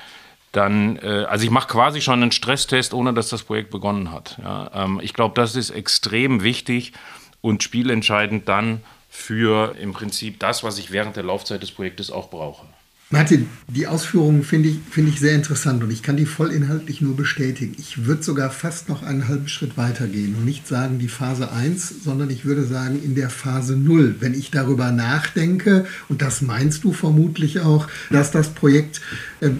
dann, 0.52 0.96
äh, 0.96 1.24
also 1.28 1.44
ich 1.44 1.50
mache 1.50 1.68
quasi 1.68 2.00
schon 2.00 2.22
einen 2.22 2.32
Stresstest, 2.32 2.94
ohne 2.94 3.14
dass 3.14 3.28
das 3.28 3.42
Projekt 3.42 3.70
begonnen 3.70 4.12
hat. 4.12 4.38
Ja, 4.42 4.70
ähm, 4.74 5.00
ich 5.02 5.14
glaube, 5.14 5.34
das 5.34 5.54
ist 5.54 5.70
extrem 5.70 6.42
wichtig 6.42 6.92
und 7.40 7.62
spielentscheidend 7.62 8.48
dann 8.48 8.82
für 9.08 9.74
im 9.80 9.92
Prinzip 9.92 10.38
das, 10.40 10.64
was 10.64 10.78
ich 10.78 10.90
während 10.90 11.16
der 11.16 11.24
Laufzeit 11.24 11.62
des 11.62 11.70
Projektes 11.70 12.10
auch 12.10 12.30
brauche. 12.30 12.66
Martin, 13.12 13.48
die 13.66 13.88
Ausführungen 13.88 14.44
finde 14.44 14.68
ich, 14.68 14.78
find 14.88 15.08
ich 15.08 15.18
sehr 15.18 15.34
interessant 15.34 15.82
und 15.82 15.90
ich 15.90 16.04
kann 16.04 16.16
die 16.16 16.26
vollinhaltlich 16.26 17.00
nur 17.00 17.16
bestätigen. 17.16 17.74
Ich 17.76 18.06
würde 18.06 18.22
sogar 18.22 18.50
fast 18.50 18.88
noch 18.88 19.02
einen 19.02 19.26
halben 19.26 19.48
Schritt 19.48 19.76
weiter 19.76 20.06
gehen 20.06 20.36
und 20.36 20.44
nicht 20.44 20.68
sagen 20.68 21.00
die 21.00 21.08
Phase 21.08 21.50
1, 21.50 22.04
sondern 22.04 22.30
ich 22.30 22.44
würde 22.44 22.62
sagen 22.62 23.02
in 23.02 23.16
der 23.16 23.28
Phase 23.28 23.76
0. 23.76 24.14
Wenn 24.20 24.32
ich 24.32 24.52
darüber 24.52 24.92
nachdenke, 24.92 25.86
und 26.08 26.22
das 26.22 26.40
meinst 26.40 26.84
du 26.84 26.92
vermutlich 26.92 27.58
auch, 27.58 27.88
dass 28.10 28.30
das 28.30 28.50
Projekt 28.50 29.00
äh, 29.40 29.50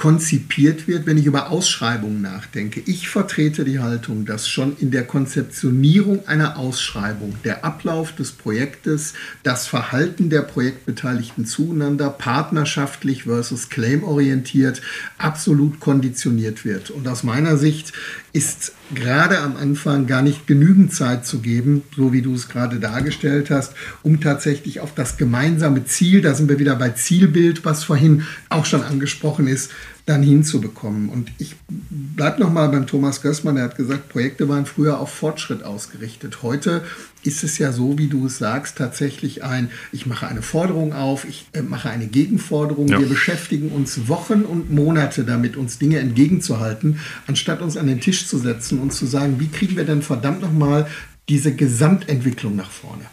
konzipiert 0.00 0.88
wird, 0.88 1.04
wenn 1.04 1.18
ich 1.18 1.26
über 1.26 1.50
Ausschreibungen 1.50 2.22
nachdenke. 2.22 2.80
Ich 2.86 3.10
vertrete 3.10 3.66
die 3.66 3.80
Haltung, 3.80 4.24
dass 4.24 4.48
schon 4.48 4.74
in 4.78 4.90
der 4.90 5.04
Konzeptionierung 5.04 6.26
einer 6.26 6.56
Ausschreibung 6.56 7.34
der 7.44 7.66
Ablauf 7.66 8.14
des 8.14 8.32
Projektes, 8.32 9.12
das 9.42 9.66
Verhalten 9.66 10.30
der 10.30 10.40
Projektbeteiligten 10.40 11.44
zueinander, 11.44 12.08
partnerschaftlich 12.08 13.24
versus 13.24 13.68
claimorientiert, 13.68 14.80
absolut 15.18 15.80
konditioniert 15.80 16.64
wird. 16.64 16.88
Und 16.88 17.06
aus 17.06 17.22
meiner 17.22 17.58
Sicht 17.58 17.92
ist 18.32 18.72
gerade 18.94 19.38
am 19.40 19.56
Anfang 19.56 20.06
gar 20.06 20.22
nicht 20.22 20.46
genügend 20.46 20.92
Zeit 20.94 21.26
zu 21.26 21.40
geben, 21.40 21.82
so 21.94 22.12
wie 22.12 22.22
du 22.22 22.34
es 22.34 22.48
gerade 22.48 22.80
dargestellt 22.80 23.50
hast, 23.50 23.74
um 24.02 24.20
tatsächlich 24.20 24.80
auf 24.80 24.94
das 24.94 25.16
gemeinsame 25.16 25.84
Ziel, 25.84 26.22
da 26.22 26.34
sind 26.34 26.48
wir 26.48 26.58
wieder 26.58 26.76
bei 26.76 26.90
Zielbild, 26.90 27.64
was 27.64 27.84
vorhin 27.84 28.22
auch 28.48 28.66
schon 28.66 28.82
angesprochen 28.82 29.46
ist, 29.46 29.70
dann 30.10 30.22
hinzubekommen. 30.22 31.08
Und 31.08 31.30
ich 31.38 31.54
bleibe 31.68 32.40
nochmal 32.40 32.68
beim 32.68 32.86
Thomas 32.86 33.22
Gößmann, 33.22 33.54
der 33.54 33.64
hat 33.64 33.76
gesagt, 33.76 34.08
Projekte 34.08 34.48
waren 34.48 34.66
früher 34.66 34.98
auf 34.98 35.10
Fortschritt 35.10 35.62
ausgerichtet. 35.62 36.42
Heute 36.42 36.82
ist 37.22 37.44
es 37.44 37.58
ja 37.58 37.70
so, 37.70 37.96
wie 37.96 38.08
du 38.08 38.26
es 38.26 38.38
sagst, 38.38 38.76
tatsächlich 38.76 39.44
ein, 39.44 39.70
ich 39.92 40.06
mache 40.06 40.26
eine 40.26 40.42
Forderung 40.42 40.92
auf, 40.92 41.24
ich 41.24 41.46
äh, 41.52 41.62
mache 41.62 41.90
eine 41.90 42.08
Gegenforderung. 42.08 42.88
Ja. 42.88 42.98
Wir 42.98 43.08
beschäftigen 43.08 43.70
uns 43.70 44.08
Wochen 44.08 44.42
und 44.42 44.72
Monate 44.72 45.24
damit, 45.24 45.56
uns 45.56 45.78
Dinge 45.78 45.98
entgegenzuhalten, 45.98 46.98
anstatt 47.26 47.62
uns 47.62 47.76
an 47.76 47.86
den 47.86 48.00
Tisch 48.00 48.26
zu 48.26 48.38
setzen 48.38 48.80
und 48.80 48.92
zu 48.92 49.06
sagen, 49.06 49.38
wie 49.38 49.48
kriegen 49.48 49.76
wir 49.76 49.84
denn 49.84 50.02
verdammt 50.02 50.40
nochmal 50.40 50.88
diese 51.28 51.54
Gesamtentwicklung 51.54 52.56
nach 52.56 52.70
vorne. 52.70 53.04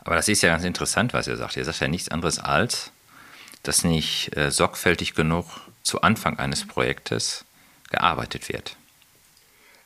Aber 0.00 0.16
das 0.16 0.28
ist 0.28 0.42
ja 0.42 0.50
ganz 0.50 0.64
interessant, 0.64 1.14
was 1.14 1.26
ihr 1.26 1.36
sagt. 1.38 1.56
Ihr 1.56 1.64
sagt 1.64 1.80
ja 1.80 1.88
nichts 1.88 2.10
anderes 2.10 2.38
als, 2.38 2.90
dass 3.62 3.82
nicht 3.82 4.36
äh, 4.36 4.50
sorgfältig 4.50 5.14
genug 5.14 5.46
zu 5.84 6.02
Anfang 6.02 6.38
eines 6.38 6.66
Projektes 6.66 7.44
gearbeitet 7.90 8.48
wird. 8.48 8.76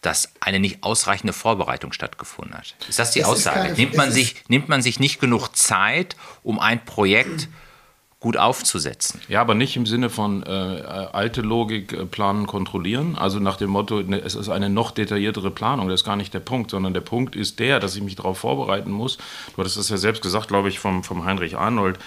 Dass 0.01 0.33
eine 0.41 0.61
nicht 0.61 0.83
ausreichende 0.83 1.33
Vorbereitung 1.33 1.93
stattgefunden 1.93 2.57
hat. 2.57 2.75
Ist 2.89 2.99
das 2.99 3.11
die 3.11 3.21
das 3.21 3.29
Aussage? 3.29 3.61
Keine, 3.61 3.75
nimmt, 3.75 3.97
man 3.97 4.13
sich, 4.13 4.37
nimmt 4.49 4.69
man 4.69 4.81
sich 4.81 5.01
nicht 5.01 5.21
genug 5.21 5.55
Zeit, 5.57 6.17
um 6.43 6.59
ein 6.59 6.85
Projekt 6.85 7.49
gut 8.21 8.37
aufzusetzen. 8.37 9.21
Ja, 9.29 9.41
aber 9.41 9.55
nicht 9.55 9.77
im 9.77 9.87
Sinne 9.87 10.11
von 10.11 10.43
äh, 10.43 10.49
alte 10.49 11.41
Logik 11.41 11.93
äh, 11.93 12.05
planen, 12.05 12.47
kontrollieren. 12.47 13.17
Also 13.17 13.39
nach 13.39 13.57
dem 13.57 13.71
Motto, 13.71 14.01
ne, 14.03 14.21
es 14.21 14.35
ist 14.35 14.49
eine 14.49 14.69
noch 14.69 14.91
detailliertere 14.91 15.53
Planung. 15.53 15.89
Das 15.89 16.01
ist 16.01 16.05
gar 16.05 16.17
nicht 16.17 16.35
der 16.35 16.41
Punkt, 16.41 16.73
sondern 16.73 16.95
der 16.95 17.01
Punkt 17.01 17.37
ist 17.37 17.61
der, 17.61 17.79
dass 17.79 17.95
ich 17.95 18.03
mich 18.03 18.17
darauf 18.17 18.39
vorbereiten 18.39 18.91
muss. 18.91 19.19
Du 19.55 19.59
hattest 19.59 19.77
das 19.77 19.89
ja 19.89 19.97
selbst 19.99 20.23
gesagt, 20.23 20.49
glaube 20.49 20.69
ich, 20.69 20.81
vom, 20.81 21.05
vom 21.05 21.25
Heinrich 21.25 21.57
Arnold 21.57 21.99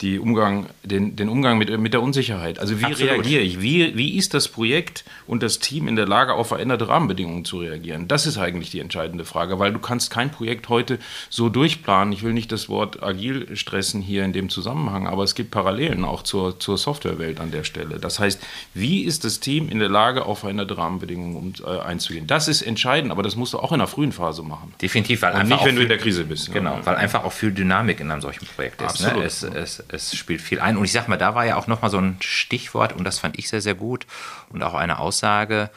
die 0.00 0.20
Umgang, 0.20 0.66
den, 0.84 1.16
den 1.16 1.28
Umgang 1.28 1.58
mit, 1.58 1.76
mit 1.78 1.92
der 1.92 2.02
Unsicherheit. 2.02 2.60
Also 2.60 2.80
wie 2.80 2.84
Absolut. 2.84 3.14
reagiere 3.14 3.42
ich? 3.42 3.60
Wie, 3.60 3.96
wie 3.96 4.16
ist 4.16 4.32
das 4.32 4.46
Projekt 4.46 5.04
und 5.26 5.42
das 5.42 5.58
Team 5.58 5.88
in 5.88 5.96
der 5.96 6.06
Lage, 6.06 6.34
auf 6.34 6.48
veränderte 6.48 6.88
Rahmenbedingungen 6.88 7.44
zu 7.44 7.58
reagieren? 7.58 8.06
Das 8.06 8.24
ist 8.26 8.38
eigentlich 8.38 8.70
die 8.70 8.78
entscheidende 8.78 9.24
Frage, 9.24 9.58
weil 9.58 9.72
du 9.72 9.80
kannst 9.80 10.10
kein 10.10 10.30
Projekt 10.30 10.68
heute 10.68 11.00
so 11.30 11.48
durchplanen. 11.48 12.12
Ich 12.12 12.22
will 12.22 12.32
nicht 12.32 12.52
das 12.52 12.68
Wort 12.68 13.02
agil 13.02 13.56
stressen 13.56 14.00
hier 14.00 14.24
in 14.24 14.32
dem 14.32 14.50
Zusammenhang, 14.50 15.08
aber 15.08 15.24
es 15.24 15.34
gibt 15.34 15.50
Parallelen 15.50 16.04
auch 16.04 16.22
zur, 16.22 16.60
zur 16.60 16.78
Softwarewelt 16.78 17.40
an 17.40 17.50
der 17.50 17.64
Stelle. 17.64 17.98
Das 17.98 18.20
heißt, 18.20 18.40
wie 18.74 19.02
ist 19.02 19.24
das 19.24 19.40
Team 19.40 19.68
in 19.68 19.80
der 19.80 19.88
Lage, 19.88 20.26
auf 20.26 20.40
veränderte 20.40 20.78
Rahmenbedingungen 20.78 21.36
um, 21.36 21.54
äh, 21.66 21.80
einzugehen? 21.80 22.28
Das 22.28 22.46
ist 22.46 22.62
entscheidend, 22.62 23.10
aber 23.10 23.24
das 23.24 23.34
musst 23.34 23.52
du 23.52 23.58
auch 23.58 23.72
in 23.72 23.78
der 23.78 23.88
frühen 23.88 24.12
Phase 24.12 24.44
machen. 24.44 24.74
Definitiv, 24.80 25.22
weil 25.22 25.32
und 25.32 25.40
einfach 25.40 25.56
nicht, 25.56 25.66
wenn 25.66 25.76
du 25.76 25.82
in 25.82 25.88
der 25.88 25.98
Krise 25.98 26.24
bist. 26.24 26.52
Genau, 26.52 26.76
ja. 26.76 26.86
weil 26.86 26.94
einfach 26.94 27.24
auch 27.24 27.32
viel 27.32 27.50
Dynamik 27.50 27.98
in 27.98 28.12
einem 28.12 28.20
solchen 28.20 28.46
Projekt 28.46 28.80
ist. 28.80 29.00
Ne? 29.00 29.08
Absolut. 29.08 29.18
Ne? 29.18 29.26
Es, 29.26 29.42
es, 29.42 29.87
es 29.92 30.16
spielt 30.16 30.40
viel 30.40 30.60
ein. 30.60 30.76
Und 30.76 30.84
ich 30.84 30.92
sag 30.92 31.08
mal, 31.08 31.16
da 31.16 31.34
war 31.34 31.44
ja 31.46 31.56
auch 31.56 31.66
nochmal 31.66 31.90
so 31.90 31.98
ein 31.98 32.16
Stichwort, 32.20 32.92
und 32.92 33.04
das 33.04 33.18
fand 33.18 33.38
ich 33.38 33.48
sehr, 33.48 33.60
sehr 33.60 33.74
gut, 33.74 34.06
und 34.50 34.62
auch 34.62 34.74
eine 34.74 34.98
Aussage, 34.98 35.70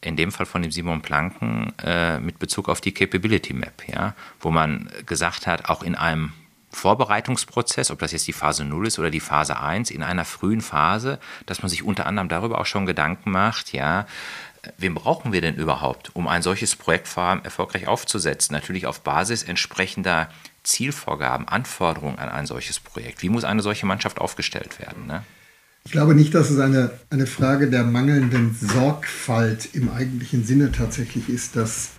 in 0.00 0.16
dem 0.16 0.32
Fall 0.32 0.46
von 0.46 0.62
dem 0.62 0.72
Simon 0.72 1.00
Planken, 1.00 1.72
äh, 1.78 2.18
mit 2.18 2.38
Bezug 2.38 2.68
auf 2.68 2.80
die 2.80 2.92
Capability 2.92 3.52
Map, 3.52 3.84
ja, 3.86 4.14
wo 4.40 4.50
man 4.50 4.90
gesagt 5.06 5.46
hat, 5.46 5.68
auch 5.68 5.82
in 5.82 5.94
einem 5.94 6.32
Vorbereitungsprozess, 6.72 7.90
ob 7.90 7.98
das 7.98 8.12
jetzt 8.12 8.26
die 8.26 8.32
Phase 8.32 8.64
0 8.64 8.86
ist 8.86 8.98
oder 8.98 9.10
die 9.10 9.20
Phase 9.20 9.60
1, 9.60 9.90
in 9.90 10.02
einer 10.02 10.24
frühen 10.24 10.60
Phase, 10.60 11.18
dass 11.46 11.62
man 11.62 11.68
sich 11.68 11.84
unter 11.84 12.06
anderem 12.06 12.28
darüber 12.28 12.60
auch 12.60 12.66
schon 12.66 12.86
Gedanken 12.86 13.30
macht, 13.30 13.72
ja, 13.72 14.06
wen 14.78 14.94
brauchen 14.94 15.32
wir 15.32 15.40
denn 15.40 15.56
überhaupt, 15.56 16.14
um 16.14 16.28
ein 16.28 16.42
solches 16.42 16.76
Projektvorhaben 16.76 17.44
erfolgreich 17.44 17.88
aufzusetzen? 17.88 18.54
Natürlich 18.54 18.86
auf 18.86 19.00
Basis 19.00 19.42
entsprechender 19.42 20.28
Zielvorgaben, 20.62 21.48
Anforderungen 21.48 22.18
an 22.18 22.28
ein 22.28 22.46
solches 22.46 22.80
Projekt? 22.80 23.22
Wie 23.22 23.28
muss 23.28 23.44
eine 23.44 23.62
solche 23.62 23.86
Mannschaft 23.86 24.20
aufgestellt 24.20 24.78
werden? 24.78 25.06
Ne? 25.06 25.24
Ich 25.84 25.92
glaube 25.92 26.14
nicht, 26.14 26.34
dass 26.34 26.50
es 26.50 26.60
eine, 26.60 26.90
eine 27.10 27.26
Frage 27.26 27.68
der 27.68 27.84
mangelnden 27.84 28.54
Sorgfalt 28.54 29.74
im 29.74 29.90
eigentlichen 29.90 30.44
Sinne 30.44 30.70
tatsächlich 30.70 31.28
ist, 31.28 31.56
dass 31.56 31.90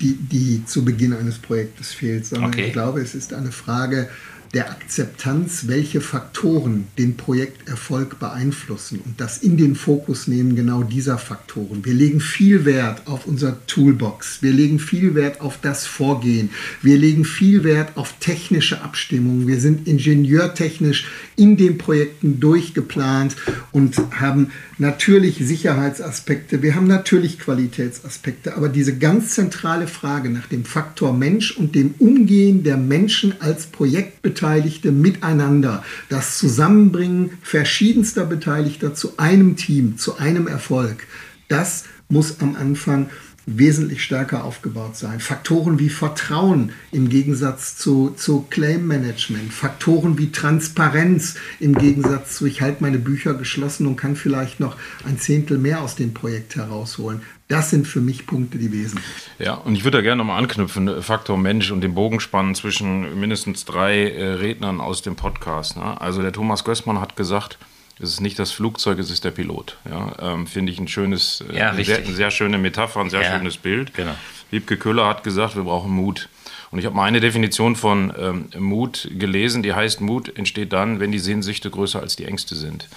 die, 0.00 0.14
die 0.14 0.64
zu 0.64 0.84
Beginn 0.84 1.12
eines 1.12 1.38
Projektes 1.38 1.92
fehlt, 1.92 2.24
sondern 2.24 2.50
okay. 2.50 2.66
ich 2.66 2.72
glaube, 2.72 3.00
es 3.00 3.14
ist 3.14 3.34
eine 3.34 3.52
Frage 3.52 4.08
der 4.52 4.68
Akzeptanz, 4.70 5.68
welche 5.68 6.00
Faktoren 6.00 6.88
den 6.98 7.16
Projekterfolg 7.16 8.18
beeinflussen 8.18 9.00
und 9.04 9.20
das 9.20 9.38
in 9.38 9.56
den 9.56 9.76
Fokus 9.76 10.26
nehmen 10.26 10.56
genau 10.56 10.82
dieser 10.82 11.18
Faktoren. 11.18 11.84
Wir 11.84 11.94
legen 11.94 12.20
viel 12.20 12.64
Wert 12.64 13.06
auf 13.06 13.26
unser 13.26 13.64
Toolbox, 13.66 14.42
wir 14.42 14.52
legen 14.52 14.80
viel 14.80 15.14
Wert 15.14 15.40
auf 15.40 15.58
das 15.62 15.86
Vorgehen, 15.86 16.50
wir 16.82 16.98
legen 16.98 17.24
viel 17.24 17.62
Wert 17.62 17.96
auf 17.96 18.14
technische 18.18 18.82
Abstimmungen, 18.82 19.46
wir 19.46 19.60
sind 19.60 19.86
ingenieurtechnisch 19.86 21.06
in 21.40 21.56
den 21.56 21.78
Projekten 21.78 22.38
durchgeplant 22.38 23.36
und 23.72 23.96
haben 24.20 24.52
natürlich 24.78 25.38
Sicherheitsaspekte, 25.38 26.62
wir 26.62 26.74
haben 26.74 26.86
natürlich 26.86 27.38
Qualitätsaspekte, 27.38 28.56
aber 28.56 28.68
diese 28.68 28.98
ganz 28.98 29.34
zentrale 29.34 29.86
Frage 29.86 30.30
nach 30.30 30.46
dem 30.46 30.64
Faktor 30.64 31.12
Mensch 31.12 31.56
und 31.56 31.74
dem 31.74 31.94
Umgehen 31.98 32.62
der 32.62 32.76
Menschen 32.76 33.34
als 33.40 33.66
Projektbetreiber 33.66 34.50
Beteiligte 34.50 34.92
miteinander, 34.92 35.84
das 36.08 36.38
Zusammenbringen 36.38 37.38
verschiedenster 37.42 38.24
Beteiligter 38.24 38.94
zu 38.94 39.18
einem 39.18 39.56
Team, 39.56 39.96
zu 39.96 40.18
einem 40.18 40.46
Erfolg, 40.46 41.06
das 41.48 41.84
muss 42.08 42.40
am 42.40 42.56
Anfang 42.56 43.10
wesentlich 43.46 44.04
stärker 44.04 44.44
aufgebaut 44.44 44.96
sein. 44.96 45.20
Faktoren 45.20 45.78
wie 45.78 45.88
Vertrauen 45.88 46.72
im 46.92 47.08
Gegensatz 47.08 47.76
zu, 47.76 48.10
zu 48.10 48.46
Claim 48.50 48.86
Management, 48.86 49.52
Faktoren 49.52 50.18
wie 50.18 50.30
Transparenz 50.30 51.36
im 51.58 51.74
Gegensatz 51.74 52.36
zu, 52.36 52.46
ich 52.46 52.60
halte 52.60 52.82
meine 52.82 52.98
Bücher 52.98 53.34
geschlossen 53.34 53.86
und 53.86 53.96
kann 53.96 54.16
vielleicht 54.16 54.60
noch 54.60 54.76
ein 55.04 55.18
Zehntel 55.18 55.58
mehr 55.58 55.80
aus 55.80 55.96
dem 55.96 56.14
Projekt 56.14 56.56
herausholen. 56.56 57.22
Das 57.48 57.70
sind 57.70 57.88
für 57.88 58.00
mich 58.00 58.26
Punkte, 58.26 58.58
die 58.58 58.70
wesentlich 58.70 59.04
sind. 59.04 59.44
Ja, 59.44 59.54
und 59.54 59.74
ich 59.74 59.82
würde 59.82 59.98
da 59.98 60.02
gerne 60.02 60.18
nochmal 60.18 60.38
anknüpfen, 60.38 61.02
Faktor 61.02 61.36
Mensch 61.36 61.72
und 61.72 61.80
den 61.80 61.94
Bogen 61.94 62.20
spannen 62.20 62.54
zwischen 62.54 63.18
mindestens 63.18 63.64
drei 63.64 64.08
äh, 64.08 64.34
Rednern 64.34 64.80
aus 64.80 65.02
dem 65.02 65.16
Podcast. 65.16 65.76
Ne? 65.76 66.00
Also 66.00 66.22
der 66.22 66.32
Thomas 66.32 66.62
Gößmann 66.62 67.00
hat 67.00 67.16
gesagt, 67.16 67.58
es 68.02 68.10
ist 68.10 68.20
nicht 68.20 68.38
das 68.38 68.50
Flugzeug, 68.50 68.98
es 68.98 69.10
ist 69.10 69.24
der 69.24 69.30
Pilot. 69.30 69.76
Ja, 69.88 70.12
ähm, 70.20 70.46
Finde 70.46 70.72
ich 70.72 70.78
ein 70.78 70.88
schönes, 70.88 71.44
äh, 71.50 71.56
ja, 71.56 71.74
sehr, 71.74 71.98
eine 71.98 72.14
sehr 72.14 72.30
schöne 72.30 72.58
Metapher, 72.58 73.00
ein 73.00 73.10
sehr 73.10 73.22
ja, 73.22 73.36
schönes 73.36 73.56
Bild. 73.56 73.94
Genau. 73.94 74.14
Wiebke 74.50 74.76
Köhler 74.76 75.06
hat 75.06 75.22
gesagt, 75.22 75.56
wir 75.56 75.64
brauchen 75.64 75.90
Mut. 75.92 76.28
Und 76.70 76.78
ich 76.78 76.86
habe 76.86 76.94
mal 76.94 77.04
eine 77.04 77.20
Definition 77.20 77.74
von 77.74 78.12
ähm, 78.16 78.48
Mut 78.58 79.08
gelesen, 79.12 79.62
die 79.62 79.74
heißt, 79.74 80.00
Mut 80.00 80.36
entsteht 80.36 80.72
dann, 80.72 81.00
wenn 81.00 81.10
die 81.10 81.18
Sehnsüchte 81.18 81.68
größer 81.68 82.00
als 82.00 82.14
die 82.16 82.24
Ängste 82.24 82.54
sind. 82.54 82.88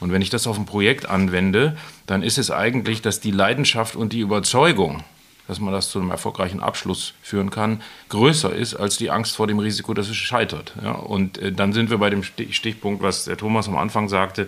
Und 0.00 0.12
wenn 0.12 0.20
ich 0.20 0.30
das 0.30 0.46
auf 0.46 0.58
ein 0.58 0.66
Projekt 0.66 1.08
anwende, 1.08 1.76
dann 2.06 2.22
ist 2.22 2.38
es 2.38 2.50
eigentlich, 2.50 3.02
dass 3.02 3.20
die 3.20 3.30
Leidenschaft 3.30 3.94
und 3.94 4.12
die 4.12 4.20
Überzeugung, 4.20 5.04
dass 5.50 5.58
man 5.58 5.74
das 5.74 5.90
zu 5.90 5.98
einem 5.98 6.12
erfolgreichen 6.12 6.60
Abschluss 6.60 7.12
führen 7.22 7.50
kann, 7.50 7.82
größer 8.08 8.54
ist 8.54 8.76
als 8.76 8.98
die 8.98 9.10
Angst 9.10 9.34
vor 9.34 9.48
dem 9.48 9.58
Risiko, 9.58 9.94
dass 9.94 10.08
es 10.08 10.16
scheitert. 10.16 10.74
Ja, 10.80 10.92
und 10.92 11.38
äh, 11.38 11.50
dann 11.50 11.72
sind 11.72 11.90
wir 11.90 11.98
bei 11.98 12.08
dem 12.08 12.22
Stichpunkt, 12.22 13.02
was 13.02 13.24
der 13.24 13.36
Thomas 13.36 13.66
am 13.66 13.76
Anfang 13.76 14.08
sagte. 14.08 14.46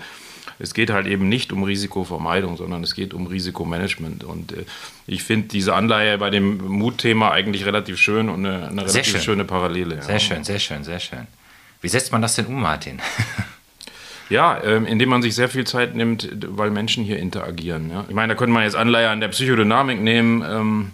Es 0.60 0.74
geht 0.74 0.90
halt 0.90 1.08
eben 1.08 1.28
nicht 1.28 1.52
um 1.52 1.64
Risikovermeidung, 1.64 2.56
sondern 2.56 2.84
es 2.84 2.94
geht 2.94 3.14
um 3.14 3.26
Risikomanagement. 3.26 4.22
Und 4.22 4.52
äh, 4.52 4.64
ich 5.08 5.24
finde 5.24 5.48
diese 5.48 5.74
Anleihe 5.74 6.18
bei 6.18 6.30
dem 6.30 6.58
Mutthema 6.58 7.32
eigentlich 7.32 7.66
relativ 7.66 7.98
schön 7.98 8.28
und 8.28 8.46
eine, 8.46 8.68
eine 8.68 8.82
relativ 8.82 9.06
schön. 9.06 9.20
schöne 9.22 9.44
Parallele. 9.44 10.00
Sehr 10.02 10.14
ja. 10.14 10.20
schön, 10.20 10.44
sehr 10.44 10.60
schön, 10.60 10.84
sehr 10.84 11.00
schön. 11.00 11.26
Wie 11.80 11.88
setzt 11.88 12.12
man 12.12 12.22
das 12.22 12.36
denn 12.36 12.46
um, 12.46 12.62
Martin? 12.62 13.00
Ja, 14.32 14.58
ähm, 14.64 14.86
indem 14.86 15.10
man 15.10 15.20
sich 15.20 15.34
sehr 15.34 15.50
viel 15.50 15.66
Zeit 15.66 15.94
nimmt, 15.94 16.26
weil 16.48 16.70
Menschen 16.70 17.04
hier 17.04 17.18
interagieren. 17.18 17.90
Ja. 17.90 18.06
Ich 18.08 18.14
meine, 18.14 18.32
da 18.32 18.38
könnte 18.38 18.54
man 18.54 18.62
jetzt 18.62 18.76
Anleihe 18.76 19.10
an 19.10 19.20
der 19.20 19.28
Psychodynamik 19.28 20.00
nehmen. 20.00 20.42
Ähm, 20.42 20.90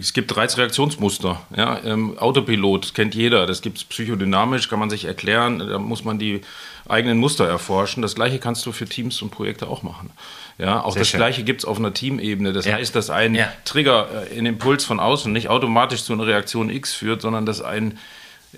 es 0.00 0.12
gibt 0.12 0.36
Reizreaktionsmuster. 0.36 1.40
Ja? 1.56 1.80
Ähm, 1.84 2.18
Autopilot 2.18 2.92
kennt 2.94 3.14
jeder. 3.14 3.46
Das 3.46 3.62
gibt 3.62 3.78
es 3.78 3.84
psychodynamisch, 3.84 4.68
kann 4.68 4.80
man 4.80 4.90
sich 4.90 5.04
erklären. 5.04 5.60
Da 5.60 5.78
muss 5.78 6.04
man 6.04 6.18
die 6.18 6.40
eigenen 6.88 7.18
Muster 7.18 7.46
erforschen. 7.46 8.02
Das 8.02 8.16
gleiche 8.16 8.40
kannst 8.40 8.66
du 8.66 8.72
für 8.72 8.86
Teams 8.86 9.22
und 9.22 9.30
Projekte 9.30 9.68
auch 9.68 9.84
machen. 9.84 10.10
Ja, 10.58 10.82
auch 10.82 10.94
Sehr 10.94 11.02
das 11.02 11.08
schön. 11.10 11.18
Gleiche 11.18 11.44
gibt 11.44 11.60
es 11.60 11.64
auf 11.64 11.78
einer 11.78 11.94
Teamebene. 11.94 12.52
Das 12.52 12.66
ja. 12.66 12.74
heißt, 12.74 12.94
dass 12.96 13.08
ein 13.08 13.36
ja. 13.36 13.52
Trigger, 13.64 14.08
äh, 14.32 14.36
ein 14.36 14.46
Impuls 14.46 14.84
von 14.84 14.98
außen 14.98 15.32
nicht 15.32 15.48
automatisch 15.48 16.02
zu 16.02 16.12
einer 16.12 16.26
Reaktion 16.26 16.70
X 16.70 16.92
führt, 16.92 17.22
sondern 17.22 17.46
dass 17.46 17.62
ein 17.62 17.98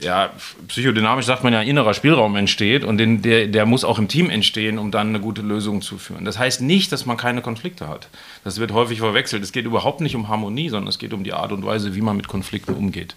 ja, 0.01 0.31
psychodynamisch 0.69 1.27
sagt 1.27 1.45
man 1.45 1.53
ja, 1.53 1.61
innerer 1.61 1.93
Spielraum 1.93 2.35
entsteht 2.37 2.83
und 2.83 2.97
den, 2.97 3.21
der, 3.21 3.47
der 3.47 3.67
muss 3.67 3.85
auch 3.85 3.99
im 3.99 4.09
Team 4.09 4.31
entstehen, 4.31 4.79
um 4.79 4.91
dann 4.91 5.09
eine 5.09 5.21
gute 5.21 5.43
Lösung 5.43 5.83
zu 5.83 5.99
führen. 5.99 6.25
Das 6.25 6.39
heißt 6.39 6.63
nicht, 6.63 6.93
dass 6.93 7.05
man 7.05 7.19
keine 7.19 7.43
Konflikte 7.43 7.89
hat. 7.89 8.09
Das 8.43 8.59
wird 8.59 8.73
häufig 8.73 9.01
verwechselt. 9.01 9.43
Es 9.43 9.53
geht 9.53 9.67
überhaupt 9.67 10.01
nicht 10.01 10.17
um 10.17 10.29
Harmonie, 10.29 10.71
sondern 10.71 10.89
es 10.89 10.99
geht 10.99 11.13
um 11.13 11.25
die 11.25 11.35
Art 11.35 11.53
und 11.53 11.67
Weise, 11.67 11.95
wie 11.95 12.01
man 12.01 12.17
mit 12.17 12.27
Konflikten 12.27 12.75
umgeht. 12.75 13.15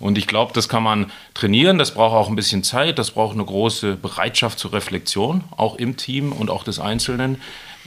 Und 0.00 0.18
ich 0.18 0.26
glaube, 0.26 0.52
das 0.52 0.68
kann 0.68 0.82
man 0.82 1.10
trainieren, 1.34 1.78
das 1.78 1.94
braucht 1.94 2.14
auch 2.14 2.28
ein 2.28 2.36
bisschen 2.36 2.62
Zeit, 2.62 2.98
das 2.98 3.12
braucht 3.12 3.34
eine 3.34 3.44
große 3.44 3.96
Bereitschaft 3.96 4.58
zur 4.58 4.72
Reflexion, 4.72 5.44
auch 5.56 5.76
im 5.76 5.96
Team 5.96 6.32
und 6.32 6.50
auch 6.50 6.62
des 6.62 6.78
Einzelnen, 6.78 7.36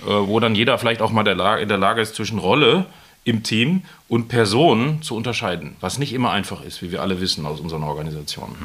äh, 0.01 0.09
wo 0.09 0.39
dann 0.39 0.55
jeder 0.55 0.77
vielleicht 0.77 1.01
auch 1.01 1.11
mal 1.11 1.25
in 1.27 1.69
der 1.69 1.77
Lage 1.77 2.01
ist, 2.01 2.15
zwischen 2.15 2.39
Rolle 2.39 2.87
im 3.23 3.43
Team 3.43 3.83
und 4.07 4.27
Personen 4.27 5.01
zu 5.01 5.15
unterscheiden, 5.15 5.75
was 5.79 5.99
nicht 5.99 6.13
immer 6.13 6.31
einfach 6.31 6.63
ist, 6.63 6.81
wie 6.81 6.91
wir 6.91 7.01
alle 7.01 7.21
wissen 7.21 7.45
aus 7.45 7.59
unseren 7.59 7.83
Organisationen. 7.83 8.55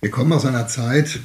Wir 0.00 0.10
kommen 0.10 0.32
aus 0.32 0.44
einer 0.44 0.66
Zeit, 0.66 1.20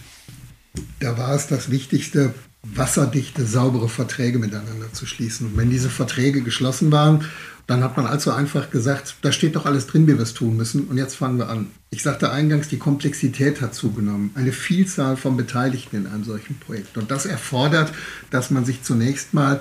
da 1.00 1.18
war 1.18 1.34
es 1.34 1.48
das 1.48 1.72
Wichtigste, 1.72 2.34
wasserdichte, 2.64 3.46
saubere 3.46 3.90
Verträge 3.90 4.40
miteinander 4.40 4.92
zu 4.94 5.06
schließen. 5.06 5.48
Und 5.48 5.58
wenn 5.58 5.70
diese 5.70 5.90
Verträge 5.90 6.42
geschlossen 6.42 6.92
waren, 6.92 7.26
dann 7.66 7.84
hat 7.84 7.98
man 7.98 8.06
allzu 8.06 8.32
einfach 8.32 8.70
gesagt, 8.70 9.16
da 9.22 9.32
steht 9.32 9.56
doch 9.56 9.66
alles 9.66 9.88
drin, 9.88 10.08
wie 10.08 10.14
wir 10.14 10.22
es 10.22 10.34
tun 10.34 10.56
müssen. 10.56 10.88
Und 10.88 10.98
jetzt 10.98 11.16
fangen 11.16 11.38
wir 11.38 11.50
an. 11.50 11.68
Ich 11.90 12.02
sagte 12.02 12.32
eingangs, 12.32 12.70
die 12.70 12.78
Komplexität 12.78 13.62
hat 13.62 13.74
zugenommen. 13.74 14.32
Eine 14.36 14.54
Vielzahl 14.54 15.18
von 15.18 15.36
Beteiligten 15.36 15.98
in 15.98 16.08
einem 16.08 16.24
solchen 16.24 16.58
Projekt. 16.60 16.98
Und 16.98 17.12
das 17.12 17.26
erfordert, 17.26 17.92
dass 18.32 18.52
man 18.52 18.64
sich 18.64 18.84
zunächst 18.84 19.34
mal 19.34 19.60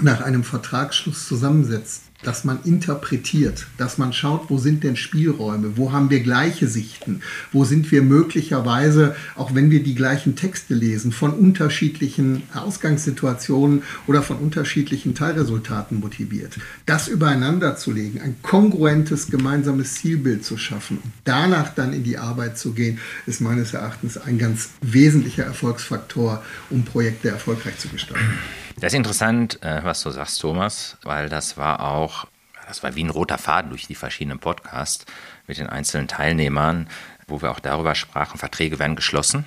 nach 0.00 0.20
einem 0.20 0.44
Vertragsschluss 0.44 1.26
zusammensetzt, 1.26 2.02
dass 2.22 2.44
man 2.44 2.60
interpretiert, 2.64 3.66
dass 3.78 3.98
man 3.98 4.12
schaut, 4.12 4.48
wo 4.48 4.58
sind 4.58 4.84
denn 4.84 4.96
Spielräume, 4.96 5.76
wo 5.76 5.92
haben 5.92 6.10
wir 6.10 6.20
gleiche 6.20 6.68
Sichten, 6.68 7.20
wo 7.50 7.64
sind 7.64 7.90
wir 7.90 8.02
möglicherweise, 8.02 9.16
auch 9.34 9.54
wenn 9.54 9.70
wir 9.70 9.82
die 9.82 9.94
gleichen 9.94 10.36
Texte 10.36 10.74
lesen, 10.74 11.12
von 11.12 11.32
unterschiedlichen 11.32 12.44
Ausgangssituationen 12.54 13.82
oder 14.06 14.22
von 14.22 14.38
unterschiedlichen 14.38 15.14
Teilresultaten 15.14 16.00
motiviert. 16.00 16.58
Das 16.86 17.08
übereinander 17.08 17.76
zu 17.76 17.90
legen, 17.90 18.20
ein 18.20 18.36
kongruentes 18.42 19.28
gemeinsames 19.28 19.94
Zielbild 19.94 20.44
zu 20.44 20.56
schaffen 20.56 20.98
und 21.02 21.12
danach 21.24 21.74
dann 21.74 21.92
in 21.92 22.04
die 22.04 22.18
Arbeit 22.18 22.56
zu 22.56 22.72
gehen, 22.72 22.98
ist 23.26 23.40
meines 23.40 23.74
Erachtens 23.74 24.16
ein 24.16 24.38
ganz 24.38 24.70
wesentlicher 24.80 25.44
Erfolgsfaktor, 25.44 26.42
um 26.70 26.84
Projekte 26.84 27.28
erfolgreich 27.30 27.78
zu 27.78 27.88
gestalten. 27.88 28.38
Das 28.82 28.92
ist 28.92 28.96
interessant, 28.96 29.62
äh, 29.62 29.84
was 29.84 30.02
du 30.02 30.10
sagst, 30.10 30.40
Thomas, 30.40 30.96
weil 31.04 31.28
das 31.28 31.56
war 31.56 31.84
auch, 31.84 32.26
das 32.66 32.82
war 32.82 32.96
wie 32.96 33.04
ein 33.04 33.10
roter 33.10 33.38
Faden 33.38 33.70
durch 33.70 33.86
die 33.86 33.94
verschiedenen 33.94 34.40
Podcasts 34.40 35.06
mit 35.46 35.58
den 35.58 35.68
einzelnen 35.68 36.08
Teilnehmern, 36.08 36.88
wo 37.28 37.40
wir 37.40 37.52
auch 37.52 37.60
darüber 37.60 37.94
sprachen, 37.94 38.38
Verträge 38.38 38.80
werden 38.80 38.96
geschlossen. 38.96 39.44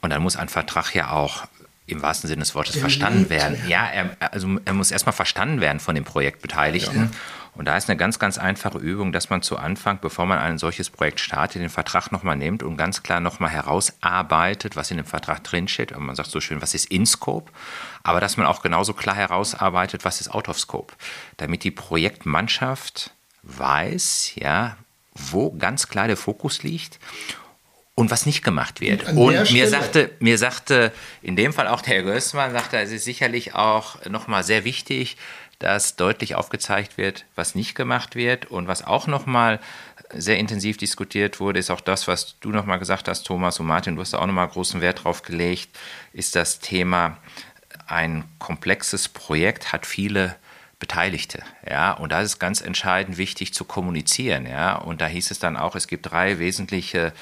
Und 0.00 0.08
dann 0.08 0.22
muss 0.22 0.36
ein 0.36 0.48
Vertrag 0.48 0.94
ja 0.94 1.10
auch 1.10 1.48
im 1.84 2.00
wahrsten 2.00 2.28
Sinne 2.28 2.40
des 2.40 2.54
Wortes 2.54 2.78
verstanden 2.78 3.28
werden. 3.28 3.60
Ja, 3.68 3.86
er, 3.86 4.16
also 4.32 4.58
er 4.64 4.72
muss 4.72 4.90
erstmal 4.90 5.12
verstanden 5.12 5.60
werden 5.60 5.78
von 5.78 5.94
den 5.94 6.04
Projektbeteiligten. 6.04 6.98
Ja. 6.98 7.10
Und 7.60 7.66
da 7.66 7.76
ist 7.76 7.90
eine 7.90 7.98
ganz, 7.98 8.18
ganz 8.18 8.38
einfache 8.38 8.78
Übung, 8.78 9.12
dass 9.12 9.28
man 9.28 9.42
zu 9.42 9.58
Anfang, 9.58 9.98
bevor 10.00 10.24
man 10.24 10.38
ein 10.38 10.56
solches 10.56 10.88
Projekt 10.88 11.20
startet, 11.20 11.60
den 11.60 11.68
Vertrag 11.68 12.10
nochmal 12.10 12.34
nimmt 12.34 12.62
und 12.62 12.78
ganz 12.78 13.02
klar 13.02 13.20
nochmal 13.20 13.50
herausarbeitet, 13.50 14.76
was 14.76 14.90
in 14.90 14.96
dem 14.96 15.04
Vertrag 15.04 15.44
drinsteht. 15.44 15.92
Und 15.92 16.06
man 16.06 16.16
sagt 16.16 16.30
so 16.30 16.40
schön, 16.40 16.62
was 16.62 16.72
ist 16.72 16.86
in 16.86 17.04
Scope? 17.04 17.52
Aber 18.02 18.18
dass 18.18 18.38
man 18.38 18.46
auch 18.46 18.62
genauso 18.62 18.94
klar 18.94 19.14
herausarbeitet, 19.14 20.06
was 20.06 20.22
ist 20.22 20.30
out 20.30 20.48
of 20.48 20.58
Scope? 20.58 20.94
Damit 21.36 21.62
die 21.62 21.70
Projektmannschaft 21.70 23.10
weiß, 23.42 24.36
ja, 24.36 24.78
wo 25.12 25.50
ganz 25.50 25.88
klar 25.88 26.06
der 26.06 26.16
Fokus 26.16 26.62
liegt 26.62 26.98
und 27.94 28.10
was 28.10 28.24
nicht 28.24 28.42
gemacht 28.42 28.80
wird. 28.80 29.06
Und, 29.08 29.18
und 29.18 29.52
mir 29.52 29.68
sagte, 29.68 30.12
mir 30.20 30.38
sagte 30.38 30.92
in 31.20 31.36
dem 31.36 31.52
Fall 31.52 31.68
auch 31.68 31.82
der 31.82 31.96
Herr 31.96 32.02
Gößmann, 32.04 32.52
sagte, 32.52 32.78
es 32.78 32.90
ist 32.90 33.04
sicherlich 33.04 33.54
auch 33.54 34.02
nochmal 34.06 34.44
sehr 34.44 34.64
wichtig, 34.64 35.18
dass 35.60 35.94
deutlich 35.94 36.34
aufgezeigt 36.34 36.98
wird, 36.98 37.26
was 37.36 37.54
nicht 37.54 37.74
gemacht 37.74 38.16
wird. 38.16 38.46
Und 38.46 38.66
was 38.66 38.84
auch 38.84 39.06
nochmal 39.06 39.60
sehr 40.12 40.38
intensiv 40.38 40.76
diskutiert 40.76 41.38
wurde, 41.38 41.60
ist 41.60 41.70
auch 41.70 41.80
das, 41.80 42.08
was 42.08 42.36
du 42.40 42.50
nochmal 42.50 42.80
gesagt 42.80 43.06
hast, 43.06 43.22
Thomas 43.22 43.60
und 43.60 43.66
Martin, 43.66 43.94
du 43.94 44.02
hast 44.02 44.12
da 44.12 44.18
auch 44.18 44.26
nochmal 44.26 44.48
großen 44.48 44.80
Wert 44.80 45.04
drauf 45.04 45.22
gelegt, 45.22 45.78
ist 46.12 46.34
das 46.34 46.58
Thema, 46.58 47.18
ein 47.86 48.24
komplexes 48.38 49.08
Projekt 49.08 49.72
hat 49.72 49.86
viele 49.86 50.36
Beteiligte, 50.78 51.42
ja, 51.68 51.92
und 51.92 52.10
da 52.10 52.22
ist 52.22 52.28
es 52.28 52.38
ganz 52.38 52.62
entscheidend 52.62 53.18
wichtig 53.18 53.52
zu 53.52 53.64
kommunizieren, 53.64 54.46
ja, 54.46 54.76
und 54.76 55.02
da 55.02 55.06
hieß 55.06 55.30
es 55.30 55.38
dann 55.38 55.58
auch, 55.58 55.76
es 55.76 55.88
gibt 55.88 56.10
drei 56.10 56.38
wesentliche 56.38 57.12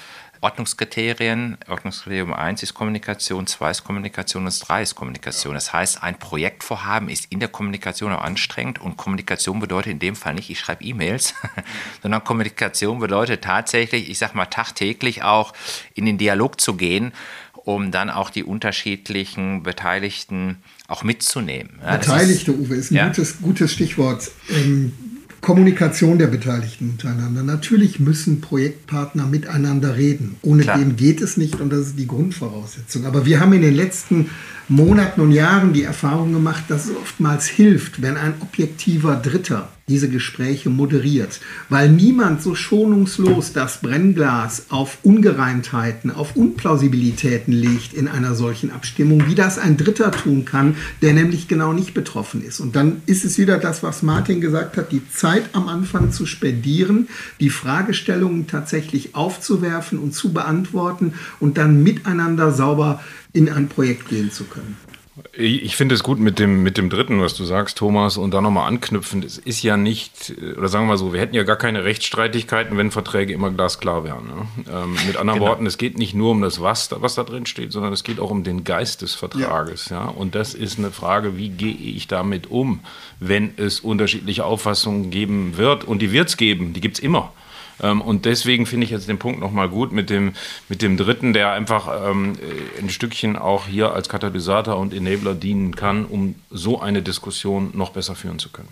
Ordnungskriterien. 0.41 1.59
Ordnungskriterium 1.69 2.33
1 2.33 2.63
ist 2.63 2.75
Kommunikation, 2.75 3.47
2 3.47 3.71
ist 3.71 3.85
Kommunikation 3.85 4.45
und 4.47 4.69
3 4.69 4.83
ist 4.83 4.95
Kommunikation. 4.95 5.55
Das 5.55 5.73
heißt, 5.73 6.03
ein 6.03 6.19
Projektvorhaben 6.19 7.09
ist 7.09 7.27
in 7.31 7.41
der 7.41 7.49
Kommunikation 7.49 8.13
auch 8.13 8.23
anstrengend 8.23 8.81
und 8.81 8.97
Kommunikation 8.97 9.61
bedeutet 9.61 9.93
in 9.93 9.99
dem 9.99 10.17
Fall 10.17 10.35
nicht, 10.35 10.51
ich 10.51 10.61
schreibe 10.61 10.85
E-Mails, 10.85 11.35
sondern 12.03 12.23
Kommunikation 12.25 12.99
bedeutet 12.99 13.43
tatsächlich, 13.43 14.09
ich 14.11 14.19
sage 14.19 14.37
mal 14.37 14.47
tagtäglich 14.47 15.23
auch 15.23 15.53
in 15.95 16.07
den 16.07 16.19
Dialog 16.19 16.61
zu 16.61 16.75
gehen, 16.75 17.13
um 17.55 17.91
dann 17.91 18.09
auch 18.09 18.31
die 18.31 18.45
unterschiedlichen 18.45 19.63
Beteiligten 19.63 20.63
auch 20.87 21.03
mitzunehmen. 21.03 21.79
Ja, 21.83 21.97
Beteiligte, 21.97 22.53
ist, 22.53 22.59
Uwe, 22.59 22.75
ist 22.77 22.91
ein 22.91 22.95
ja. 22.95 23.07
gutes, 23.09 23.43
gutes 23.43 23.73
Stichwort. 23.73 24.31
Ähm, 24.49 24.93
Kommunikation 25.41 26.19
der 26.19 26.27
Beteiligten 26.27 26.91
untereinander. 26.91 27.43
Natürlich 27.43 28.01
müssen 28.01 28.41
Projektpartner 28.41 29.27
miteinander 29.27 29.97
reden. 29.97 30.37
Ohne 30.43 30.63
Klar. 30.63 30.79
dem 30.79 30.97
geht 30.97 31.21
es 31.21 31.37
nicht 31.37 31.61
und 31.61 31.71
das 31.71 31.89
ist 31.89 31.99
die 31.99 32.07
Grundvoraussetzung. 32.07 33.07
Aber 33.07 33.25
wir 33.25 33.41
haben 33.41 33.53
in 33.53 33.63
den 33.63 33.75
letzten 33.75 34.31
Monaten 34.69 35.21
und 35.21 35.33
Jahren 35.33 35.73
die 35.73 35.85
Erfahrung 35.85 36.33
gemacht, 36.33 36.65
dass 36.69 36.87
es 36.87 36.97
oftmals 36.97 37.47
hilft, 37.47 38.03
wenn 38.03 38.17
ein 38.17 38.35
objektiver 38.41 39.17
Dritter 39.17 39.69
diese 39.89 40.09
Gespräche 40.09 40.71
moderiert, 40.71 41.41
weil 41.69 41.89
niemand 41.89 42.43
so 42.43 42.55
schonungslos 42.55 43.53
das 43.53 43.81
Brennglas 43.81 44.67
auf 44.69 44.99
Ungereimtheiten, 45.03 46.11
auf 46.11 46.37
Unplausibilitäten 46.37 47.53
legt 47.53 47.95
in 47.95 48.09
einer 48.09 48.35
solchen 48.35 48.71
Abstimmung, 48.71 49.27
wie 49.27 49.35
das 49.35 49.59
ein 49.59 49.77
Dritter 49.77 50.11
tun 50.11 50.45
kann, 50.45 50.77
der 51.03 51.15
nämlich 51.15 51.49
genau 51.49 51.73
nicht 51.73 51.95
betroffen 51.95 52.45
ist. 52.45 52.61
Und 52.61 52.77
dann 52.77 53.03
ist 53.07 53.25
es 53.25 53.39
wieder 53.39 53.59
das, 53.59 53.83
was 53.83 54.03
Martin 54.03 54.41
gesagt 54.41 54.77
hat, 54.77 54.93
die 54.93 55.09
Zeit 55.11 55.51
am 55.53 55.69
Anfang 55.69 56.13
zu 56.13 56.27
spendieren, 56.27 57.09
die 57.41 57.51
Fragestellungen 57.51 58.47
tatsächlich 58.47 59.15
aufzuwerfen 59.15 59.99
und 59.99 60.15
zu 60.15 60.33
beantworten 60.33 61.15
und 61.41 61.59
dann 61.59 61.83
miteinander 61.83 62.53
sauber 62.53 63.01
in 63.33 63.49
ein 63.49 63.69
Projekt 63.69 64.09
gehen 64.09 64.31
zu 64.31 64.45
können. 64.45 64.88
Ich 65.33 65.77
finde 65.77 65.95
es 65.95 66.03
gut 66.03 66.19
mit 66.19 66.39
dem, 66.39 66.63
mit 66.63 66.79
dem 66.79 66.91
dritten, 66.91 67.21
was 67.21 67.35
du 67.35 67.45
sagst, 67.45 67.79
Thomas, 67.79 68.17
und 68.17 68.33
da 68.33 68.41
nochmal 68.41 68.69
anknüpfend. 68.69 69.25
Es 69.25 69.39
ist 69.39 69.63
ja 69.63 69.77
nicht, 69.77 70.35
oder 70.57 70.69
sagen 70.69 70.85
wir 70.85 70.89
mal 70.89 70.99
so, 70.99 71.13
wir 71.13 71.21
hätten 71.21 71.35
ja 71.35 71.45
gar 71.45 71.57
keine 71.57 71.85
Rechtsstreitigkeiten, 71.85 72.77
wenn 72.77 72.91
Verträge 72.91 73.33
immer 73.33 73.51
glasklar 73.51 74.05
wären. 74.05 74.27
Ne? 74.27 74.47
Ähm, 74.71 74.97
mit 75.07 75.17
anderen 75.17 75.41
genau. 75.41 75.51
Worten, 75.51 75.67
es 75.67 75.79
geht 75.79 75.99
nicht 75.99 76.15
nur 76.15 76.33
um 76.33 76.43
das 76.43 76.61
Was, 76.61 76.91
was 76.91 77.15
da 77.15 77.25
drin 77.25 77.47
steht, 77.47 77.73
sondern 77.73 77.93
es 77.93 78.05
geht 78.05 78.21
auch 78.21 78.31
um 78.31 78.45
den 78.45 78.65
Geist 78.65 79.03
des 79.03 79.15
Vertrages. 79.15 79.89
Ja. 79.89 80.05
ja? 80.05 80.09
Und 80.09 80.35
das 80.35 80.55
ist 80.55 80.79
eine 80.79 80.91
Frage, 80.91 81.37
wie 81.37 81.51
gehe 81.51 81.75
ich 81.75 82.09
damit 82.09 82.51
um, 82.51 82.81
wenn 83.21 83.53
es 83.57 83.81
unterschiedliche 83.81 84.45
Auffassungen 84.45 85.11
geben 85.11 85.57
wird. 85.57 85.85
Und 85.85 86.01
die 86.01 86.13
wird 86.13 86.29
es 86.29 86.37
geben, 86.37 86.73
die 86.73 86.81
gibt 86.81 86.99
es 86.99 87.01
immer. 87.01 87.33
Ähm, 87.81 88.01
und 88.01 88.25
deswegen 88.25 88.67
finde 88.67 88.85
ich 88.85 88.91
jetzt 88.91 89.09
den 89.09 89.19
Punkt 89.19 89.41
nochmal 89.41 89.69
gut 89.69 89.93
mit 89.93 90.11
dem, 90.11 90.33
mit 90.69 90.83
dem 90.83 90.97
dritten, 90.97 91.33
der 91.33 91.53
einfach 91.53 92.11
ähm, 92.11 92.35
äh, 92.35 92.81
ein 92.81 92.91
Stückchen 92.91 93.37
auch 93.37 93.67
hier 93.67 93.93
als 93.93 94.09
Katalysator 94.09 94.77
und 94.77 94.93
Enabler 94.93 95.35
dienen 95.35 95.75
kann, 95.75 96.05
um 96.05 96.35
so 96.51 96.81
eine 96.81 97.03
Diskussion 97.03 97.71
noch 97.75 97.91
besser 97.91 98.15
führen 98.15 98.39
zu 98.39 98.51
können. 98.51 98.71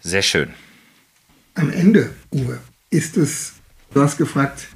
Sehr 0.00 0.22
schön. 0.22 0.54
Am 1.54 1.70
Ende, 1.70 2.14
Uwe, 2.32 2.60
ist 2.90 3.16
es, 3.16 3.54
du 3.92 4.00
hast 4.00 4.16
gefragt, 4.16 4.68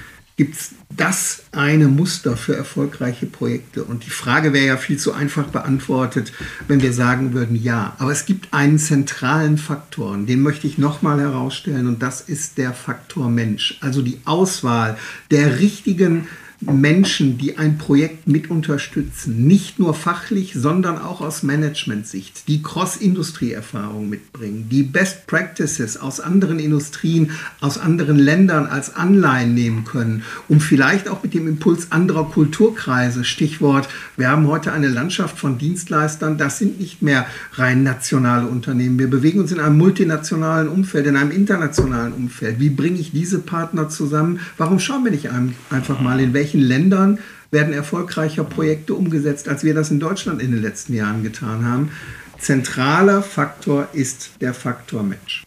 Gibt 0.42 0.56
es 0.56 0.70
das 0.96 1.44
eine 1.52 1.86
Muster 1.86 2.36
für 2.36 2.56
erfolgreiche 2.56 3.26
Projekte? 3.26 3.84
Und 3.84 4.04
die 4.04 4.10
Frage 4.10 4.52
wäre 4.52 4.66
ja 4.66 4.76
viel 4.76 4.96
zu 4.96 5.12
einfach 5.12 5.44
beantwortet, 5.44 6.32
wenn 6.66 6.82
wir 6.82 6.92
sagen 6.92 7.32
würden, 7.32 7.54
ja. 7.54 7.94
Aber 8.00 8.10
es 8.10 8.26
gibt 8.26 8.52
einen 8.52 8.80
zentralen 8.80 9.56
Faktor, 9.56 10.18
den 10.18 10.42
möchte 10.42 10.66
ich 10.66 10.78
nochmal 10.78 11.20
herausstellen, 11.20 11.86
und 11.86 12.02
das 12.02 12.22
ist 12.22 12.58
der 12.58 12.72
Faktor 12.72 13.30
Mensch. 13.30 13.78
Also 13.82 14.02
die 14.02 14.18
Auswahl 14.24 14.98
der 15.30 15.60
richtigen 15.60 16.26
Menschen, 16.70 17.38
die 17.38 17.58
ein 17.58 17.78
Projekt 17.78 18.28
mit 18.28 18.50
unterstützen, 18.50 19.46
nicht 19.46 19.78
nur 19.78 19.94
fachlich, 19.94 20.54
sondern 20.54 20.98
auch 20.98 21.20
aus 21.20 21.42
Management-Sicht, 21.42 22.48
die 22.48 22.62
Cross-Industrie-Erfahrung 22.62 24.08
mitbringen, 24.08 24.68
die 24.70 24.82
Best 24.82 25.26
Practices 25.26 25.96
aus 25.96 26.20
anderen 26.20 26.58
Industrien, 26.58 27.32
aus 27.60 27.78
anderen 27.78 28.18
Ländern 28.18 28.66
als 28.66 28.94
Anleihen 28.94 29.54
nehmen 29.54 29.84
können, 29.84 30.22
um 30.48 30.60
vielleicht 30.60 31.08
auch 31.08 31.22
mit 31.22 31.34
dem 31.34 31.48
Impuls 31.48 31.90
anderer 31.90 32.30
Kulturkreise, 32.30 33.24
Stichwort, 33.24 33.88
wir 34.16 34.28
haben 34.28 34.46
heute 34.46 34.72
eine 34.72 34.88
Landschaft 34.88 35.38
von 35.38 35.58
Dienstleistern, 35.58 36.38
das 36.38 36.58
sind 36.58 36.78
nicht 36.78 37.02
mehr 37.02 37.26
rein 37.54 37.82
nationale 37.82 38.46
Unternehmen. 38.46 38.98
Wir 38.98 39.10
bewegen 39.10 39.40
uns 39.40 39.52
in 39.52 39.60
einem 39.60 39.78
multinationalen 39.78 40.68
Umfeld, 40.68 41.06
in 41.06 41.16
einem 41.16 41.30
internationalen 41.30 42.12
Umfeld. 42.12 42.60
Wie 42.60 42.70
bringe 42.70 42.98
ich 42.98 43.10
diese 43.12 43.38
Partner 43.40 43.88
zusammen? 43.88 44.40
Warum 44.58 44.78
schauen 44.78 45.04
wir 45.04 45.10
nicht 45.10 45.30
einfach 45.70 46.00
mal, 46.00 46.20
in 46.20 46.34
welchen 46.34 46.51
welchen 46.52 46.66
Ländern 46.66 47.18
werden 47.50 47.72
erfolgreicher 47.72 48.44
Projekte 48.44 48.94
umgesetzt, 48.94 49.48
als 49.48 49.64
wir 49.64 49.74
das 49.74 49.90
in 49.90 50.00
Deutschland 50.00 50.42
in 50.42 50.52
den 50.52 50.62
letzten 50.62 50.94
Jahren 50.94 51.22
getan 51.22 51.64
haben. 51.64 51.92
Zentraler 52.38 53.22
Faktor 53.22 53.88
ist 53.92 54.40
der 54.40 54.52
Faktor 54.52 55.02
Mensch. 55.02 55.44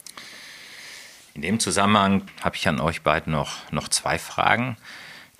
In 1.33 1.41
dem 1.41 1.59
Zusammenhang 1.59 2.23
habe 2.41 2.55
ich 2.55 2.67
an 2.67 2.79
euch 2.79 3.01
beiden 3.01 3.33
noch, 3.33 3.71
noch 3.71 3.89
zwei 3.89 4.17
Fragen. 4.17 4.77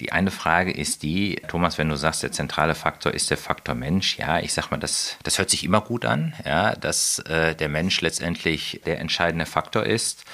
Die 0.02 0.12
eine 0.12 0.30
Frage 0.30 0.72
ist 0.72 1.04
die, 1.04 1.42
Thomas, 1.48 1.78
wenn 1.78 1.88
du 1.88 1.96
sagst, 1.96 2.22
der 2.22 2.32
zentrale 2.34 2.76
Faktor 2.76 3.14
ist 3.14 3.30
der 3.30 3.38
Faktor 3.38 3.76
Mensch, 3.76 4.18
ja, 4.18 4.40
ich 4.40 4.54
sag 4.54 4.70
mal, 4.70 4.78
das, 4.78 5.16
das 5.24 5.38
hört 5.38 5.50
sich 5.50 5.64
immer 5.64 5.80
gut 5.80 6.04
an, 6.04 6.34
ja, 6.46 6.76
dass 6.76 7.20
äh, 7.20 7.56
der 7.56 7.70
Mensch 7.70 8.02
letztendlich 8.02 8.82
der 8.86 9.00
entscheidende 9.00 9.46
Faktor 9.46 9.86
ist. 9.86 10.26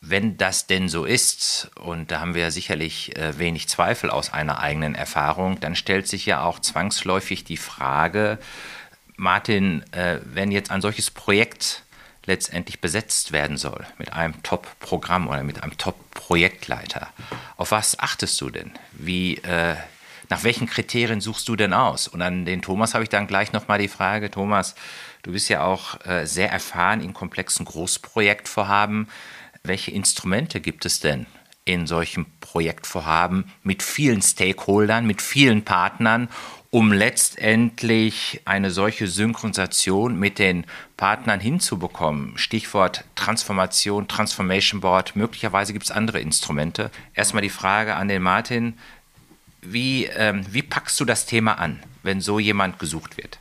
Wenn 0.00 0.36
das 0.36 0.68
denn 0.68 0.88
so 0.88 1.04
ist, 1.04 1.70
und 1.80 2.12
da 2.12 2.20
haben 2.20 2.34
wir 2.36 2.52
sicherlich 2.52 3.16
äh, 3.16 3.36
wenig 3.38 3.68
Zweifel 3.68 4.10
aus 4.10 4.32
einer 4.32 4.60
eigenen 4.60 4.94
Erfahrung, 4.94 5.58
dann 5.58 5.74
stellt 5.74 6.06
sich 6.06 6.24
ja 6.24 6.44
auch 6.44 6.60
zwangsläufig 6.60 7.42
die 7.42 7.56
Frage, 7.56 8.38
Martin, 9.16 9.82
äh, 9.92 10.20
wenn 10.22 10.52
jetzt 10.52 10.70
ein 10.70 10.82
solches 10.82 11.10
Projekt 11.10 11.82
letztendlich 12.26 12.80
besetzt 12.80 13.32
werden 13.32 13.56
soll 13.56 13.84
mit 13.98 14.12
einem 14.12 14.40
Top-Programm 14.44 15.26
oder 15.26 15.42
mit 15.42 15.64
einem 15.64 15.76
Top-Projektleiter, 15.76 17.08
auf 17.56 17.72
was 17.72 17.98
achtest 17.98 18.40
du 18.40 18.50
denn? 18.50 18.70
Wie 18.92 19.38
äh, 19.38 19.74
nach 20.28 20.44
welchen 20.44 20.68
Kriterien 20.68 21.20
suchst 21.20 21.48
du 21.48 21.56
denn 21.56 21.72
aus? 21.72 22.06
Und 22.06 22.22
an 22.22 22.44
den 22.44 22.62
Thomas 22.62 22.94
habe 22.94 23.02
ich 23.02 23.10
dann 23.10 23.26
gleich 23.26 23.52
nochmal 23.52 23.78
die 23.78 23.88
Frage, 23.88 24.30
Thomas, 24.30 24.76
du 25.22 25.32
bist 25.32 25.48
ja 25.48 25.64
auch 25.64 25.98
sehr 26.24 26.52
erfahren 26.52 27.00
in 27.00 27.14
komplexen 27.14 27.64
Großprojektvorhaben. 27.64 29.08
Welche 29.64 29.90
Instrumente 29.90 30.60
gibt 30.60 30.84
es 30.84 31.00
denn 31.00 31.26
in 31.64 31.86
solchen 31.86 32.26
Projektvorhaben 32.40 33.44
mit 33.62 33.82
vielen 33.82 34.22
Stakeholdern, 34.22 35.06
mit 35.06 35.20
vielen 35.20 35.64
Partnern, 35.64 36.28
um 36.70 36.92
letztendlich 36.92 38.40
eine 38.44 38.70
solche 38.70 39.06
Synchronisation 39.08 40.18
mit 40.18 40.38
den 40.38 40.64
Partnern 40.96 41.40
hinzubekommen. 41.40 42.36
Stichwort 42.36 43.04
Transformation, 43.14 44.08
Transformation 44.08 44.80
Board, 44.80 45.16
möglicherweise 45.16 45.72
gibt 45.72 45.84
es 45.84 45.90
andere 45.90 46.20
Instrumente. 46.20 46.90
Erstmal 47.14 47.42
die 47.42 47.48
Frage 47.48 47.96
an 47.96 48.08
den 48.08 48.22
Martin, 48.22 48.74
wie, 49.62 50.04
ähm, 50.04 50.44
wie 50.50 50.62
packst 50.62 50.98
du 51.00 51.04
das 51.04 51.26
Thema 51.26 51.58
an, 51.58 51.82
wenn 52.02 52.20
so 52.20 52.38
jemand 52.38 52.78
gesucht 52.78 53.16
wird? 53.16 53.38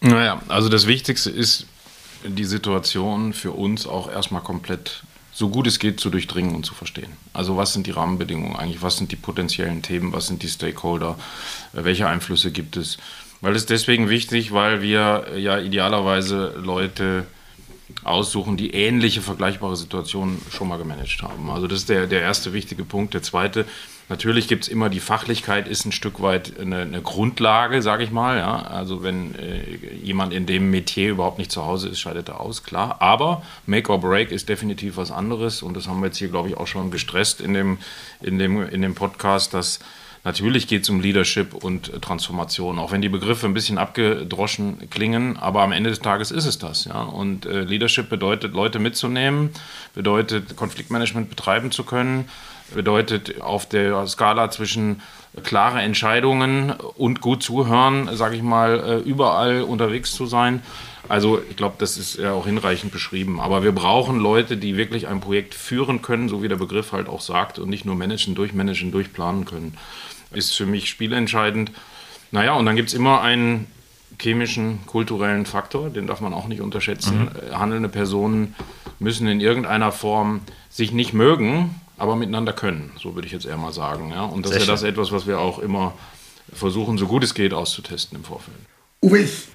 Naja, 0.00 0.42
also 0.48 0.68
das 0.68 0.86
Wichtigste 0.86 1.30
ist, 1.30 1.66
die 2.24 2.44
Situation 2.44 3.32
für 3.32 3.52
uns 3.52 3.86
auch 3.86 4.10
erstmal 4.10 4.42
komplett 4.42 5.02
so 5.32 5.48
gut 5.48 5.66
es 5.66 5.78
geht 5.78 5.98
zu 5.98 6.10
durchdringen 6.10 6.54
und 6.54 6.66
zu 6.66 6.74
verstehen. 6.74 7.12
Also 7.32 7.56
was 7.56 7.72
sind 7.72 7.86
die 7.86 7.90
Rahmenbedingungen 7.90 8.56
eigentlich, 8.56 8.82
was 8.82 8.98
sind 8.98 9.10
die 9.12 9.16
potenziellen 9.16 9.82
Themen, 9.82 10.12
was 10.12 10.26
sind 10.26 10.42
die 10.42 10.48
Stakeholder, 10.48 11.18
äh, 11.72 11.84
welche 11.84 12.06
Einflüsse 12.06 12.52
gibt 12.52 12.76
es. 12.76 12.98
Weil 13.40 13.56
es 13.56 13.66
deswegen 13.66 14.08
wichtig, 14.08 14.52
weil 14.52 14.82
wir 14.82 15.26
ja 15.36 15.58
idealerweise 15.58 16.54
Leute 16.62 17.26
aussuchen, 18.04 18.56
die 18.56 18.72
ähnliche 18.72 19.20
vergleichbare 19.20 19.76
Situationen 19.76 20.40
schon 20.50 20.68
mal 20.68 20.78
gemanagt 20.78 21.22
haben. 21.22 21.50
Also 21.50 21.66
das 21.66 21.80
ist 21.80 21.88
der, 21.88 22.06
der 22.06 22.20
erste 22.20 22.52
wichtige 22.52 22.84
Punkt. 22.84 23.14
Der 23.14 23.22
zweite, 23.22 23.66
Natürlich 24.08 24.48
gibt 24.48 24.64
es 24.64 24.68
immer 24.68 24.90
die 24.90 25.00
Fachlichkeit, 25.00 25.68
ist 25.68 25.84
ein 25.86 25.92
Stück 25.92 26.20
weit 26.20 26.58
eine, 26.60 26.82
eine 26.82 27.00
Grundlage, 27.00 27.82
sage 27.82 28.04
ich 28.04 28.10
mal. 28.10 28.36
Ja? 28.38 28.62
Also 28.62 29.02
wenn 29.02 29.34
äh, 29.36 29.76
jemand 30.02 30.32
in 30.32 30.46
dem 30.46 30.70
Metier 30.70 31.10
überhaupt 31.10 31.38
nicht 31.38 31.50
zu 31.50 31.64
Hause 31.64 31.88
ist, 31.88 32.00
scheidet 32.00 32.28
er 32.28 32.40
aus, 32.40 32.62
klar. 32.62 32.96
Aber 33.00 33.42
Make 33.66 33.90
or 33.90 34.00
Break 34.00 34.30
ist 34.30 34.48
definitiv 34.48 34.96
was 34.96 35.10
anderes 35.10 35.62
und 35.62 35.76
das 35.76 35.88
haben 35.88 36.00
wir 36.00 36.06
jetzt 36.06 36.18
hier, 36.18 36.28
glaube 36.28 36.48
ich, 36.48 36.56
auch 36.56 36.66
schon 36.66 36.90
gestresst 36.90 37.40
in 37.40 37.54
dem, 37.54 37.78
in 38.20 38.38
dem, 38.38 38.68
in 38.68 38.82
dem 38.82 38.94
Podcast, 38.94 39.54
dass 39.54 39.80
Natürlich 40.24 40.68
geht 40.68 40.84
es 40.84 40.88
um 40.88 41.00
Leadership 41.00 41.52
und 41.52 42.00
Transformation, 42.00 42.78
auch 42.78 42.92
wenn 42.92 43.02
die 43.02 43.08
Begriffe 43.08 43.46
ein 43.46 43.54
bisschen 43.54 43.76
abgedroschen 43.76 44.88
klingen, 44.88 45.36
aber 45.36 45.62
am 45.62 45.72
Ende 45.72 45.90
des 45.90 45.98
Tages 45.98 46.30
ist 46.30 46.46
es 46.46 46.58
das. 46.58 46.84
Ja? 46.84 47.02
Und 47.02 47.44
äh, 47.44 47.62
Leadership 47.62 48.08
bedeutet, 48.08 48.54
Leute 48.54 48.78
mitzunehmen, 48.78 49.50
bedeutet, 49.94 50.54
Konfliktmanagement 50.54 51.28
betreiben 51.28 51.72
zu 51.72 51.82
können, 51.82 52.28
bedeutet 52.74 53.40
auf 53.40 53.68
der 53.68 54.06
Skala 54.06 54.50
zwischen 54.50 55.02
klare 55.42 55.80
Entscheidungen 55.80 56.72
und 56.72 57.20
gut 57.20 57.42
zuhören, 57.42 58.08
sage 58.16 58.36
ich 58.36 58.42
mal, 58.42 58.80
äh, 58.80 59.08
überall 59.08 59.62
unterwegs 59.62 60.12
zu 60.12 60.26
sein. 60.26 60.62
Also 61.08 61.40
ich 61.48 61.56
glaube, 61.56 61.76
das 61.78 61.96
ist 61.96 62.18
ja 62.18 62.32
auch 62.32 62.46
hinreichend 62.46 62.92
beschrieben. 62.92 63.40
Aber 63.40 63.62
wir 63.62 63.72
brauchen 63.72 64.18
Leute, 64.18 64.56
die 64.56 64.76
wirklich 64.76 65.08
ein 65.08 65.20
Projekt 65.20 65.54
führen 65.54 66.02
können, 66.02 66.28
so 66.28 66.42
wie 66.42 66.48
der 66.48 66.56
Begriff 66.56 66.92
halt 66.92 67.08
auch 67.08 67.20
sagt, 67.20 67.58
und 67.58 67.70
nicht 67.70 67.84
nur 67.84 67.94
managen, 67.94 68.34
durchmanagen, 68.34 68.92
durchplanen 68.92 69.44
können 69.44 69.76
ist 70.34 70.56
für 70.56 70.66
mich 70.66 70.88
spielentscheidend. 70.88 71.70
Naja, 72.30 72.54
und 72.54 72.66
dann 72.66 72.76
gibt 72.76 72.88
es 72.88 72.94
immer 72.94 73.20
einen 73.20 73.66
chemischen, 74.20 74.80
kulturellen 74.86 75.46
Faktor, 75.46 75.90
den 75.90 76.06
darf 76.06 76.20
man 76.20 76.34
auch 76.34 76.46
nicht 76.46 76.60
unterschätzen. 76.60 77.20
Mhm. 77.22 77.50
Äh, 77.50 77.54
handelnde 77.54 77.88
Personen 77.88 78.54
müssen 78.98 79.26
in 79.26 79.40
irgendeiner 79.40 79.92
Form 79.92 80.42
sich 80.70 80.92
nicht 80.92 81.12
mögen, 81.12 81.74
aber 82.02 82.16
miteinander 82.16 82.52
können, 82.52 82.90
so 83.00 83.14
würde 83.14 83.28
ich 83.28 83.32
jetzt 83.32 83.46
eher 83.46 83.56
mal 83.56 83.72
sagen. 83.72 84.10
Ja? 84.10 84.24
Und 84.24 84.44
das 84.44 84.50
Sehr 84.50 84.62
ist 84.62 84.66
ja 84.66 84.72
das 84.72 84.82
etwas, 84.82 85.12
was 85.12 85.28
wir 85.28 85.38
auch 85.38 85.60
immer 85.60 85.94
versuchen, 86.52 86.98
so 86.98 87.06
gut 87.06 87.22
es 87.22 87.32
geht, 87.32 87.54
auszutesten 87.54 88.18
im 88.18 88.24
Vorfeld. 88.24 88.56
Uwe, 89.00 89.20
ich 89.20 89.46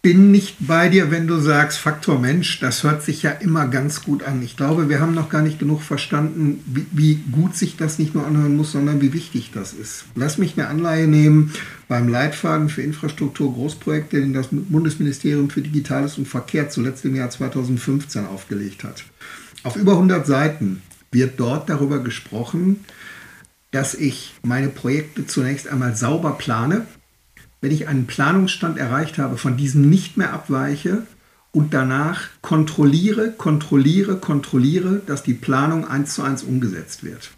bin 0.00 0.30
nicht 0.30 0.56
bei 0.60 0.88
dir, 0.88 1.10
wenn 1.10 1.26
du 1.26 1.38
sagst, 1.38 1.78
Faktor 1.78 2.18
Mensch, 2.18 2.58
das 2.58 2.84
hört 2.84 3.02
sich 3.02 3.22
ja 3.22 3.32
immer 3.32 3.66
ganz 3.66 4.02
gut 4.02 4.22
an. 4.22 4.42
Ich 4.42 4.56
glaube, 4.56 4.88
wir 4.88 4.98
haben 4.98 5.12
noch 5.12 5.28
gar 5.28 5.42
nicht 5.42 5.58
genug 5.58 5.82
verstanden, 5.82 6.64
wie, 6.64 6.86
wie, 6.92 7.14
gut 7.30 7.54
sich 7.54 7.76
das 7.76 7.98
nicht 7.98 8.14
nur 8.14 8.26
anhören 8.26 8.56
muss, 8.56 8.72
sondern 8.72 9.02
wie 9.02 9.12
wichtig 9.12 9.50
das 9.52 9.74
ist. 9.74 10.06
Lass 10.14 10.38
mich 10.38 10.56
eine 10.56 10.68
Anleihe 10.68 11.06
nehmen 11.06 11.52
beim 11.86 12.08
Leitfaden 12.08 12.70
für 12.70 12.80
Infrastruktur 12.80 13.52
Großprojekte, 13.52 14.20
den 14.20 14.32
das 14.32 14.48
Bundesministerium 14.50 15.50
für 15.50 15.60
Digitales 15.60 16.16
und 16.16 16.26
Verkehr 16.26 16.70
zuletzt 16.70 17.04
im 17.04 17.14
Jahr 17.14 17.28
2015 17.28 18.24
aufgelegt 18.24 18.84
hat. 18.84 19.04
Auf 19.64 19.76
über 19.76 19.92
100 19.92 20.26
Seiten 20.26 20.80
wird 21.14 21.40
dort 21.40 21.68
darüber 21.70 22.00
gesprochen, 22.00 22.84
dass 23.70 23.94
ich 23.94 24.34
meine 24.42 24.68
Projekte 24.68 25.26
zunächst 25.26 25.68
einmal 25.68 25.96
sauber 25.96 26.32
plane, 26.32 26.86
wenn 27.60 27.72
ich 27.72 27.88
einen 27.88 28.06
Planungsstand 28.06 28.78
erreicht 28.78 29.18
habe, 29.18 29.36
von 29.38 29.56
diesem 29.56 29.88
nicht 29.88 30.16
mehr 30.16 30.32
abweiche 30.32 31.06
und 31.50 31.72
danach 31.72 32.28
kontrolliere, 32.42 33.32
kontrolliere, 33.32 34.16
kontrolliere, 34.16 35.00
dass 35.06 35.22
die 35.22 35.34
Planung 35.34 35.88
eins 35.88 36.14
zu 36.14 36.22
eins 36.22 36.42
umgesetzt 36.42 37.04
wird. 37.04 37.30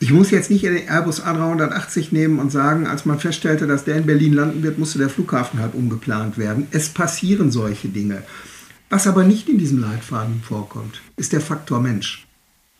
Ich 0.00 0.10
muss 0.10 0.30
jetzt 0.32 0.50
nicht 0.50 0.64
den 0.64 0.88
Airbus 0.88 1.22
A380 1.22 2.08
nehmen 2.10 2.40
und 2.40 2.50
sagen, 2.50 2.88
als 2.88 3.04
man 3.04 3.20
feststellte, 3.20 3.68
dass 3.68 3.84
der 3.84 3.96
in 3.96 4.06
Berlin 4.06 4.32
landen 4.32 4.64
wird, 4.64 4.78
musste 4.78 4.98
der 4.98 5.08
Flughafen 5.08 5.60
halt 5.60 5.74
umgeplant 5.74 6.38
werden. 6.38 6.66
Es 6.72 6.88
passieren 6.88 7.52
solche 7.52 7.88
Dinge. 7.88 8.22
Was 8.90 9.06
aber 9.06 9.22
nicht 9.22 9.48
in 9.48 9.58
diesem 9.58 9.80
Leitfaden 9.80 10.42
vorkommt, 10.42 11.00
ist 11.16 11.32
der 11.32 11.40
Faktor 11.40 11.80
Mensch. 11.80 12.26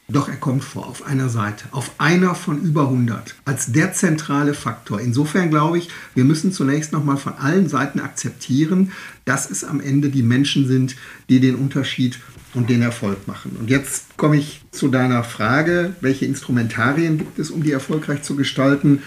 Doch 0.09 0.29
er 0.29 0.37
kommt 0.37 0.65
vor 0.65 0.88
auf 0.88 1.07
einer 1.07 1.29
Seite, 1.29 1.65
auf 1.71 1.93
einer 1.99 2.35
von 2.35 2.61
über 2.61 2.83
100, 2.83 3.37
als 3.45 3.73
der 3.73 3.93
zentrale 3.93 4.53
Faktor. 4.53 5.01
Insofern 5.01 5.49
glaube 5.49 5.79
ich, 5.79 5.88
wir 6.15 6.25
müssen 6.25 6.53
zunächst 6.53 6.93
nochmal 6.93 7.17
von 7.17 7.35
allen 7.35 7.69
Seiten 7.69 8.01
akzeptieren, 8.01 8.93
dass 9.25 9.51
es 9.51 9.65
am 9.65 9.81
Ende 9.81 10.11
die 10.11 10.23
Menschen 10.23 10.67
sind, 10.67 10.97
die 11.29 11.41
den 11.41 11.55
Unterschied 11.55 12.19
und 12.53 12.69
den 12.69 12.83
Erfolg 12.83 13.27
machen. 13.27 13.57
Und 13.59 13.71
jetzt 13.71 14.17
komme 14.17 14.37
ich 14.37 14.62
zu 14.73 14.88
deiner 14.88 15.25
Frage, 15.25 15.95
welche 16.01 16.27
Instrumentarien 16.27 17.17
gibt 17.19 17.38
es, 17.38 17.51
um 17.51 17.62
die 17.62 17.73
erfolgreich 17.73 18.23
zu 18.23 18.37
gestalten? 18.37 19.03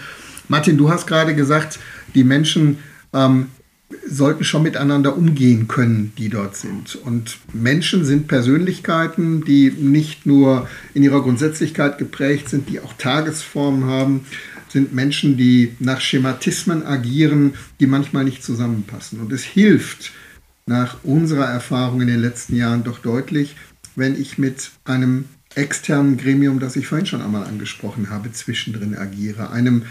Martin, 0.48 0.78
du 0.78 0.90
hast 0.90 1.06
gerade 1.06 1.34
gesagt, 1.34 1.78
die 2.14 2.24
Menschen 2.24 2.78
ähm, 3.12 3.48
sollten 4.08 4.44
schon 4.44 4.62
miteinander 4.62 5.16
umgehen 5.16 5.68
können, 5.68 6.12
die 6.18 6.28
dort 6.28 6.56
sind. 6.56 6.96
Und 6.96 7.38
Menschen 7.52 8.04
sind 8.04 8.26
Persönlichkeiten, 8.26 9.44
die 9.44 9.70
nicht 9.70 10.26
nur 10.26 10.68
in 10.94 11.02
ihrer 11.02 11.22
Grundsätzlichkeit 11.22 11.98
geprägt 11.98 12.48
sind, 12.48 12.68
die 12.68 12.80
auch 12.80 12.94
Tagesformen 12.94 13.84
haben, 13.84 14.26
sind 14.68 14.92
Menschen, 14.92 15.36
die 15.36 15.74
nach 15.78 16.00
Schematismen 16.00 16.84
agieren, 16.84 17.54
die 17.80 17.86
manchmal 17.86 18.24
nicht 18.24 18.42
zusammenpassen. 18.42 19.20
Und 19.20 19.32
es 19.32 19.44
hilft 19.44 20.12
nach 20.66 21.04
unserer 21.04 21.46
Erfahrung 21.46 22.00
in 22.00 22.08
den 22.08 22.20
letzten 22.20 22.56
Jahren 22.56 22.82
doch 22.82 22.98
deutlich, 22.98 23.56
wenn 23.94 24.20
ich 24.20 24.36
mit 24.36 24.70
einem 24.84 25.26
externen 25.54 26.16
Gremium, 26.16 26.58
das 26.58 26.76
ich 26.76 26.86
vorhin 26.86 27.06
schon 27.06 27.22
einmal 27.22 27.44
angesprochen 27.44 28.10
habe, 28.10 28.32
zwischendrin 28.32 28.96
agiere, 28.96 29.50
einem 29.50 29.84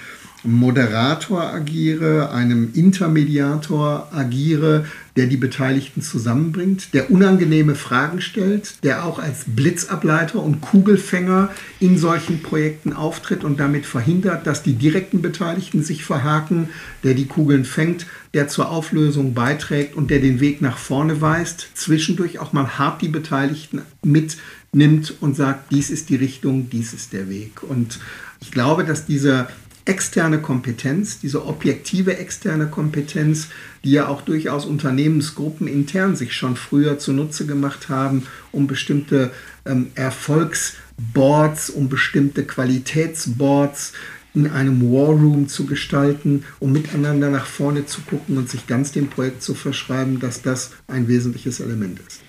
Moderator 0.46 1.42
agiere, 1.42 2.32
einem 2.32 2.72
Intermediator 2.74 4.10
agiere, 4.14 4.86
der 5.16 5.28
die 5.28 5.38
Beteiligten 5.38 6.02
zusammenbringt, 6.02 6.94
der 6.94 7.10
unangenehme 7.10 7.76
Fragen 7.76 8.22
stellt, 8.22 8.84
der 8.84 9.06
auch 9.06 9.18
als 9.18 9.46
Blitzableiter 9.48 10.44
und 10.44 10.62
Kugelfänger 10.62 11.50
in 11.80 11.98
solchen 11.98 12.42
Projekten 12.42 12.92
auftritt 12.94 13.44
und 13.44 13.60
damit 13.60 13.86
verhindert, 13.86 14.46
dass 14.46 14.62
die 14.62 14.74
direkten 14.74 15.22
Beteiligten 15.22 15.84
sich 15.84 16.04
verhaken, 16.04 16.70
der 17.04 17.14
die 17.14 17.28
Kugeln 17.28 17.64
fängt, 17.64 18.06
der 18.34 18.50
zur 18.50 18.70
Auflösung 18.70 19.34
beiträgt 19.34 19.96
und 19.96 20.12
der 20.12 20.20
den 20.20 20.42
Weg 20.42 20.62
nach 20.62 20.78
vorne 20.78 21.22
weist, 21.22 21.70
zwischendurch 21.76 22.40
auch 22.40 22.52
mal 22.52 22.78
hart 22.78 23.02
die 23.02 23.08
Beteiligten 23.08 23.82
mitnimmt 24.04 25.16
und 25.22 25.38
sagt, 25.38 25.72
dies 25.72 25.90
ist 25.90 26.10
die 26.10 26.18
Richtung, 26.18 26.70
dies 26.70 26.94
ist 26.94 27.14
der 27.14 27.30
Weg. 27.30 27.64
Und 27.64 28.00
ich 28.42 28.52
glaube, 28.52 28.84
dass 28.84 29.06
dieser 29.06 29.48
externe 29.86 30.40
Kompetenz, 30.40 31.20
diese 31.20 31.46
objektive 31.46 32.18
externe 32.18 32.68
Kompetenz, 32.68 33.50
die 33.84 33.92
ja 33.92 34.08
auch 34.08 34.22
durchaus 34.22 34.66
Unternehmensgruppen 34.66 35.68
intern 35.68 36.16
sich 36.16 36.34
schon 36.34 36.56
früher 36.56 36.98
zunutze 36.98 37.46
gemacht 37.46 37.90
haben, 37.90 38.26
um 38.52 38.66
bestimmte 38.66 39.32
ähm, 39.66 39.92
Erfolgsboards, 39.94 41.70
um 41.70 41.88
bestimmte 41.88 42.46
Qualitätsboards 42.46 43.94
in 44.34 44.48
einem 44.52 44.82
War 44.82 45.10
Room 45.10 45.48
zu 45.48 45.66
gestalten, 45.66 46.44
um 46.60 46.72
miteinander 46.72 47.30
nach 47.30 47.46
vorne 47.46 47.86
zu 47.86 48.02
gucken 48.02 48.38
und 48.38 48.50
sich 48.50 48.68
ganz 48.68 48.92
dem 48.92 49.10
Projekt 49.10 49.42
zu 49.42 49.54
verschreiben, 49.54 50.20
dass 50.20 50.42
das 50.42 50.74
ein 50.88 51.08
wesentliches 51.08 51.60
Element 51.60 52.00
ist. 52.06 52.22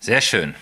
Sehr 0.00 0.20
schön. 0.20 0.54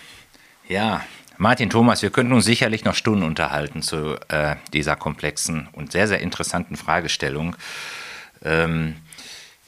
Ja, 0.67 1.03
Martin 1.41 1.71
Thomas, 1.71 2.03
wir 2.03 2.11
könnten 2.11 2.33
uns 2.33 2.45
sicherlich 2.45 2.85
noch 2.85 2.93
Stunden 2.93 3.23
unterhalten 3.23 3.81
zu 3.81 4.15
äh, 4.27 4.57
dieser 4.73 4.95
komplexen 4.95 5.67
und 5.73 5.91
sehr, 5.91 6.07
sehr 6.07 6.19
interessanten 6.19 6.75
Fragestellung. 6.75 7.55
Ähm, 8.43 8.97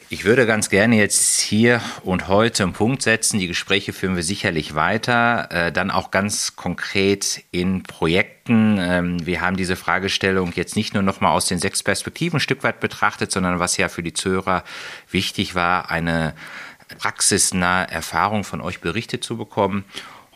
Ich 0.09 0.23
würde 0.23 0.45
ganz 0.45 0.69
gerne 0.69 0.97
jetzt 0.97 1.39
hier 1.39 1.81
und 2.03 2.27
heute 2.27 2.61
einen 2.61 2.73
Punkt 2.73 3.01
setzen. 3.01 3.39
Die 3.39 3.47
Gespräche 3.47 3.91
führen 3.91 4.15
wir 4.15 4.21
sicherlich 4.21 4.75
weiter, 4.75 5.49
äh, 5.49 5.71
dann 5.71 5.89
auch 5.89 6.11
ganz 6.11 6.55
konkret 6.55 7.43
in 7.49 7.81
Projekten. 7.81 8.77
Ähm, 8.79 9.25
wir 9.25 9.41
haben 9.41 9.57
diese 9.57 9.75
Fragestellung 9.75 10.53
jetzt 10.53 10.75
nicht 10.75 10.93
nur 10.93 11.01
noch 11.01 11.21
mal 11.21 11.31
aus 11.31 11.47
den 11.47 11.57
sechs 11.57 11.81
Perspektiven 11.81 12.37
ein 12.37 12.39
Stück 12.39 12.61
weit 12.61 12.81
betrachtet, 12.81 13.31
sondern 13.31 13.57
was 13.57 13.77
ja 13.77 13.89
für 13.89 14.03
die 14.03 14.13
Zuhörer 14.13 14.63
wichtig 15.09 15.55
war, 15.55 15.89
eine 15.89 16.35
praxisnahe 16.99 17.89
Erfahrung 17.89 18.43
von 18.43 18.61
euch 18.61 18.79
berichtet 18.79 19.23
zu 19.23 19.37
bekommen. 19.37 19.85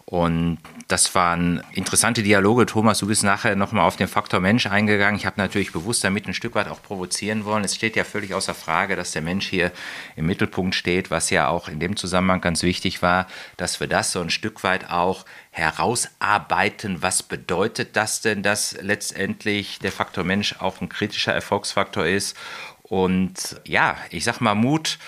Und 0.10 0.60
das 0.88 1.14
waren 1.16 1.62
interessante 1.74 2.24
Dialoge. 2.24 2.66
Thomas, 2.66 3.00
du 3.00 3.08
bist 3.08 3.26
nachher 3.26 3.58
nochmal 3.58 3.86
auf 3.86 3.98
den 3.98 4.08
Faktor 4.08 4.40
Mensch 4.40 4.66
eingegangen. 4.66 5.20
Ich 5.20 5.26
habe 5.26 5.36
natürlich 5.38 5.74
bewusst 5.74 6.02
damit 6.02 6.28
ein 6.28 6.34
Stück 6.34 6.56
weit 6.56 6.70
auch 6.70 6.82
provozieren 6.82 7.44
wollen. 7.44 7.66
Es 7.66 7.76
steht 7.76 7.98
ja 7.98 8.06
völlig 8.06 8.34
außer 8.34 8.54
Frage, 8.54 8.96
dass 8.96 9.12
der 9.12 9.22
Mensch 9.22 9.50
hier 9.50 9.74
im 10.16 10.26
Mittelpunkt 10.28 10.76
steht, 10.76 11.12
was 11.12 11.30
ja 11.30 11.50
auch 11.50 11.68
in 11.68 11.82
dem 11.82 11.98
Zusammenhang 11.98 12.40
ganz 12.40 12.64
wichtig 12.64 13.02
war, 13.02 13.28
dass 13.58 13.82
wir 13.82 13.88
das 13.88 14.14
so 14.14 14.22
ein 14.22 14.30
Stück 14.30 14.64
weit 14.64 14.90
auch 14.90 15.26
herausarbeiten. 15.52 17.02
Was 17.02 17.22
bedeutet 17.22 17.98
das 17.98 18.22
denn, 18.22 18.44
dass 18.44 18.78
letztendlich 18.82 19.80
der 19.80 19.92
Faktor 19.92 20.24
Mensch 20.24 20.56
auch 20.60 20.80
ein 20.80 20.88
kritischer 20.88 21.34
Erfolgsfaktor 21.34 22.06
ist? 22.06 22.38
Und 22.84 23.60
ja, 23.66 23.98
ich 24.10 24.24
sag 24.24 24.40
mal 24.40 24.56
Mut 24.56 25.00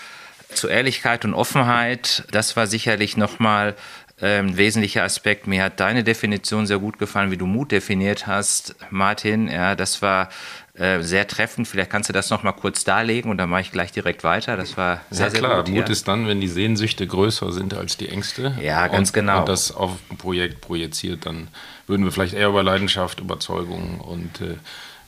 zu 0.53 0.67
Ehrlichkeit 0.67 1.25
und 1.25 1.33
Offenheit, 1.33 2.25
das 2.31 2.55
war 2.55 2.67
sicherlich 2.67 3.17
nochmal 3.17 3.75
ähm, 4.21 4.57
wesentlicher 4.57 5.03
Aspekt. 5.03 5.47
Mir 5.47 5.63
hat 5.63 5.79
deine 5.79 6.03
Definition 6.03 6.67
sehr 6.67 6.79
gut 6.79 6.99
gefallen, 6.99 7.31
wie 7.31 7.37
du 7.37 7.45
Mut 7.45 7.71
definiert 7.71 8.27
hast, 8.27 8.75
Martin. 8.89 9.47
Ja, 9.47 9.75
das 9.75 10.01
war 10.01 10.29
äh, 10.73 11.01
sehr 11.01 11.27
treffend. 11.27 11.67
Vielleicht 11.67 11.89
kannst 11.89 12.09
du 12.09 12.13
das 12.13 12.29
noch 12.29 12.43
mal 12.43 12.51
kurz 12.51 12.83
darlegen 12.83 13.31
und 13.31 13.37
dann 13.37 13.49
mache 13.49 13.61
ich 13.61 13.71
gleich 13.71 13.91
direkt 13.91 14.23
weiter. 14.23 14.57
Das 14.57 14.77
war 14.77 15.01
sehr, 15.09 15.27
ja, 15.27 15.31
sehr 15.31 15.39
klar. 15.39 15.63
Gut, 15.63 15.73
Mut 15.73 15.85
ja. 15.87 15.91
ist 15.91 16.07
dann, 16.07 16.27
wenn 16.27 16.41
die 16.41 16.47
Sehnsüchte 16.47 17.07
größer 17.07 17.51
sind 17.51 17.73
als 17.73 17.97
die 17.97 18.09
Ängste. 18.09 18.55
Ja, 18.61 18.87
ganz 18.87 19.09
und, 19.09 19.13
genau. 19.13 19.39
Und 19.39 19.49
das 19.49 19.71
auf 19.71 19.91
ein 20.09 20.17
Projekt 20.17 20.61
projiziert, 20.61 21.25
dann 21.25 21.47
würden 21.87 22.05
wir 22.05 22.11
vielleicht 22.11 22.33
eher 22.33 22.49
über 22.49 22.63
Leidenschaft, 22.63 23.19
Überzeugung 23.19 23.99
und 23.99 24.41
äh, 24.41 24.55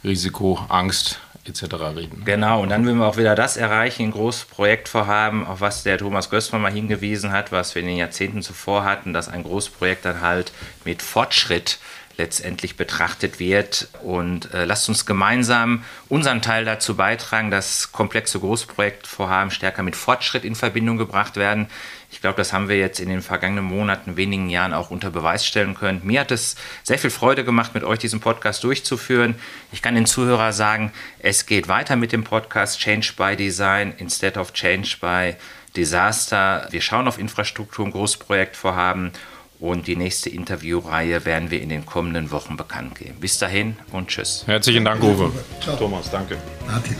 Risiko, 0.03 0.59
Angst 0.67 1.19
etc. 1.45 1.63
reden. 1.95 2.23
Genau, 2.25 2.61
und 2.61 2.69
dann 2.69 2.85
würden 2.85 2.99
wir 2.99 3.07
auch 3.07 3.17
wieder 3.17 3.35
das 3.35 3.57
erreichen, 3.57 4.03
ein 4.03 4.11
großes 4.11 4.45
Projektvorhaben, 4.45 5.45
auf 5.45 5.61
was 5.61 5.83
der 5.83 5.97
Thomas 5.97 6.29
Gößmann 6.29 6.61
mal 6.61 6.71
hingewiesen 6.71 7.31
hat, 7.31 7.51
was 7.51 7.75
wir 7.75 7.81
in 7.81 7.87
den 7.87 7.97
Jahrzehnten 7.97 8.41
zuvor 8.41 8.83
hatten, 8.83 9.13
dass 9.13 9.29
ein 9.29 9.43
Großprojekt 9.43 10.05
dann 10.05 10.21
halt 10.21 10.51
mit 10.85 11.01
Fortschritt 11.01 11.79
letztendlich 12.21 12.77
betrachtet 12.77 13.39
wird. 13.39 13.89
Und 14.03 14.53
äh, 14.53 14.65
lasst 14.65 14.87
uns 14.87 15.05
gemeinsam 15.05 15.83
unseren 16.07 16.41
Teil 16.41 16.63
dazu 16.63 16.95
beitragen, 16.95 17.51
dass 17.51 17.91
komplexe 17.91 18.39
Großprojektvorhaben 18.39 19.51
stärker 19.51 19.83
mit 19.83 19.95
Fortschritt 19.95 20.45
in 20.45 20.55
Verbindung 20.55 20.97
gebracht 20.97 21.35
werden. 21.35 21.67
Ich 22.11 22.21
glaube, 22.21 22.37
das 22.37 22.53
haben 22.53 22.69
wir 22.69 22.77
jetzt 22.77 22.99
in 22.99 23.09
den 23.09 23.21
vergangenen 23.21 23.63
Monaten, 23.63 24.17
wenigen 24.17 24.49
Jahren 24.49 24.73
auch 24.73 24.91
unter 24.91 25.09
Beweis 25.09 25.45
stellen 25.45 25.75
können. 25.75 26.01
Mir 26.03 26.19
hat 26.19 26.31
es 26.31 26.55
sehr 26.83 26.99
viel 26.99 27.09
Freude 27.09 27.43
gemacht, 27.43 27.73
mit 27.73 27.83
euch 27.83 27.99
diesen 27.99 28.19
Podcast 28.19 28.63
durchzuführen. 28.63 29.35
Ich 29.71 29.81
kann 29.81 29.95
den 29.95 30.05
Zuhörern 30.05 30.53
sagen, 30.53 30.91
es 31.19 31.45
geht 31.45 31.67
weiter 31.67 31.95
mit 31.95 32.11
dem 32.11 32.23
Podcast 32.23 32.79
Change 32.79 33.13
by 33.17 33.35
Design 33.35 33.93
instead 33.97 34.37
of 34.37 34.53
Change 34.53 34.97
by 34.99 35.35
Disaster. 35.75 36.67
Wir 36.69 36.81
schauen 36.81 37.07
auf 37.07 37.17
Infrastruktur 37.17 37.85
und 37.85 37.91
Großprojektvorhaben 37.91 39.13
und 39.61 39.87
die 39.87 39.95
nächste 39.95 40.29
Interviewreihe 40.29 41.23
werden 41.23 41.51
wir 41.51 41.61
in 41.61 41.69
den 41.69 41.85
kommenden 41.85 42.31
Wochen 42.31 42.57
bekannt 42.57 42.95
geben. 42.95 43.19
Bis 43.19 43.37
dahin 43.37 43.77
und 43.91 44.09
tschüss. 44.09 44.43
Herzlichen 44.47 44.83
Dank, 44.83 45.01
Uwe. 45.03 45.31
Ciao. 45.61 45.77
Thomas, 45.77 46.09
danke. 46.11 46.37
Martin. 46.67 46.95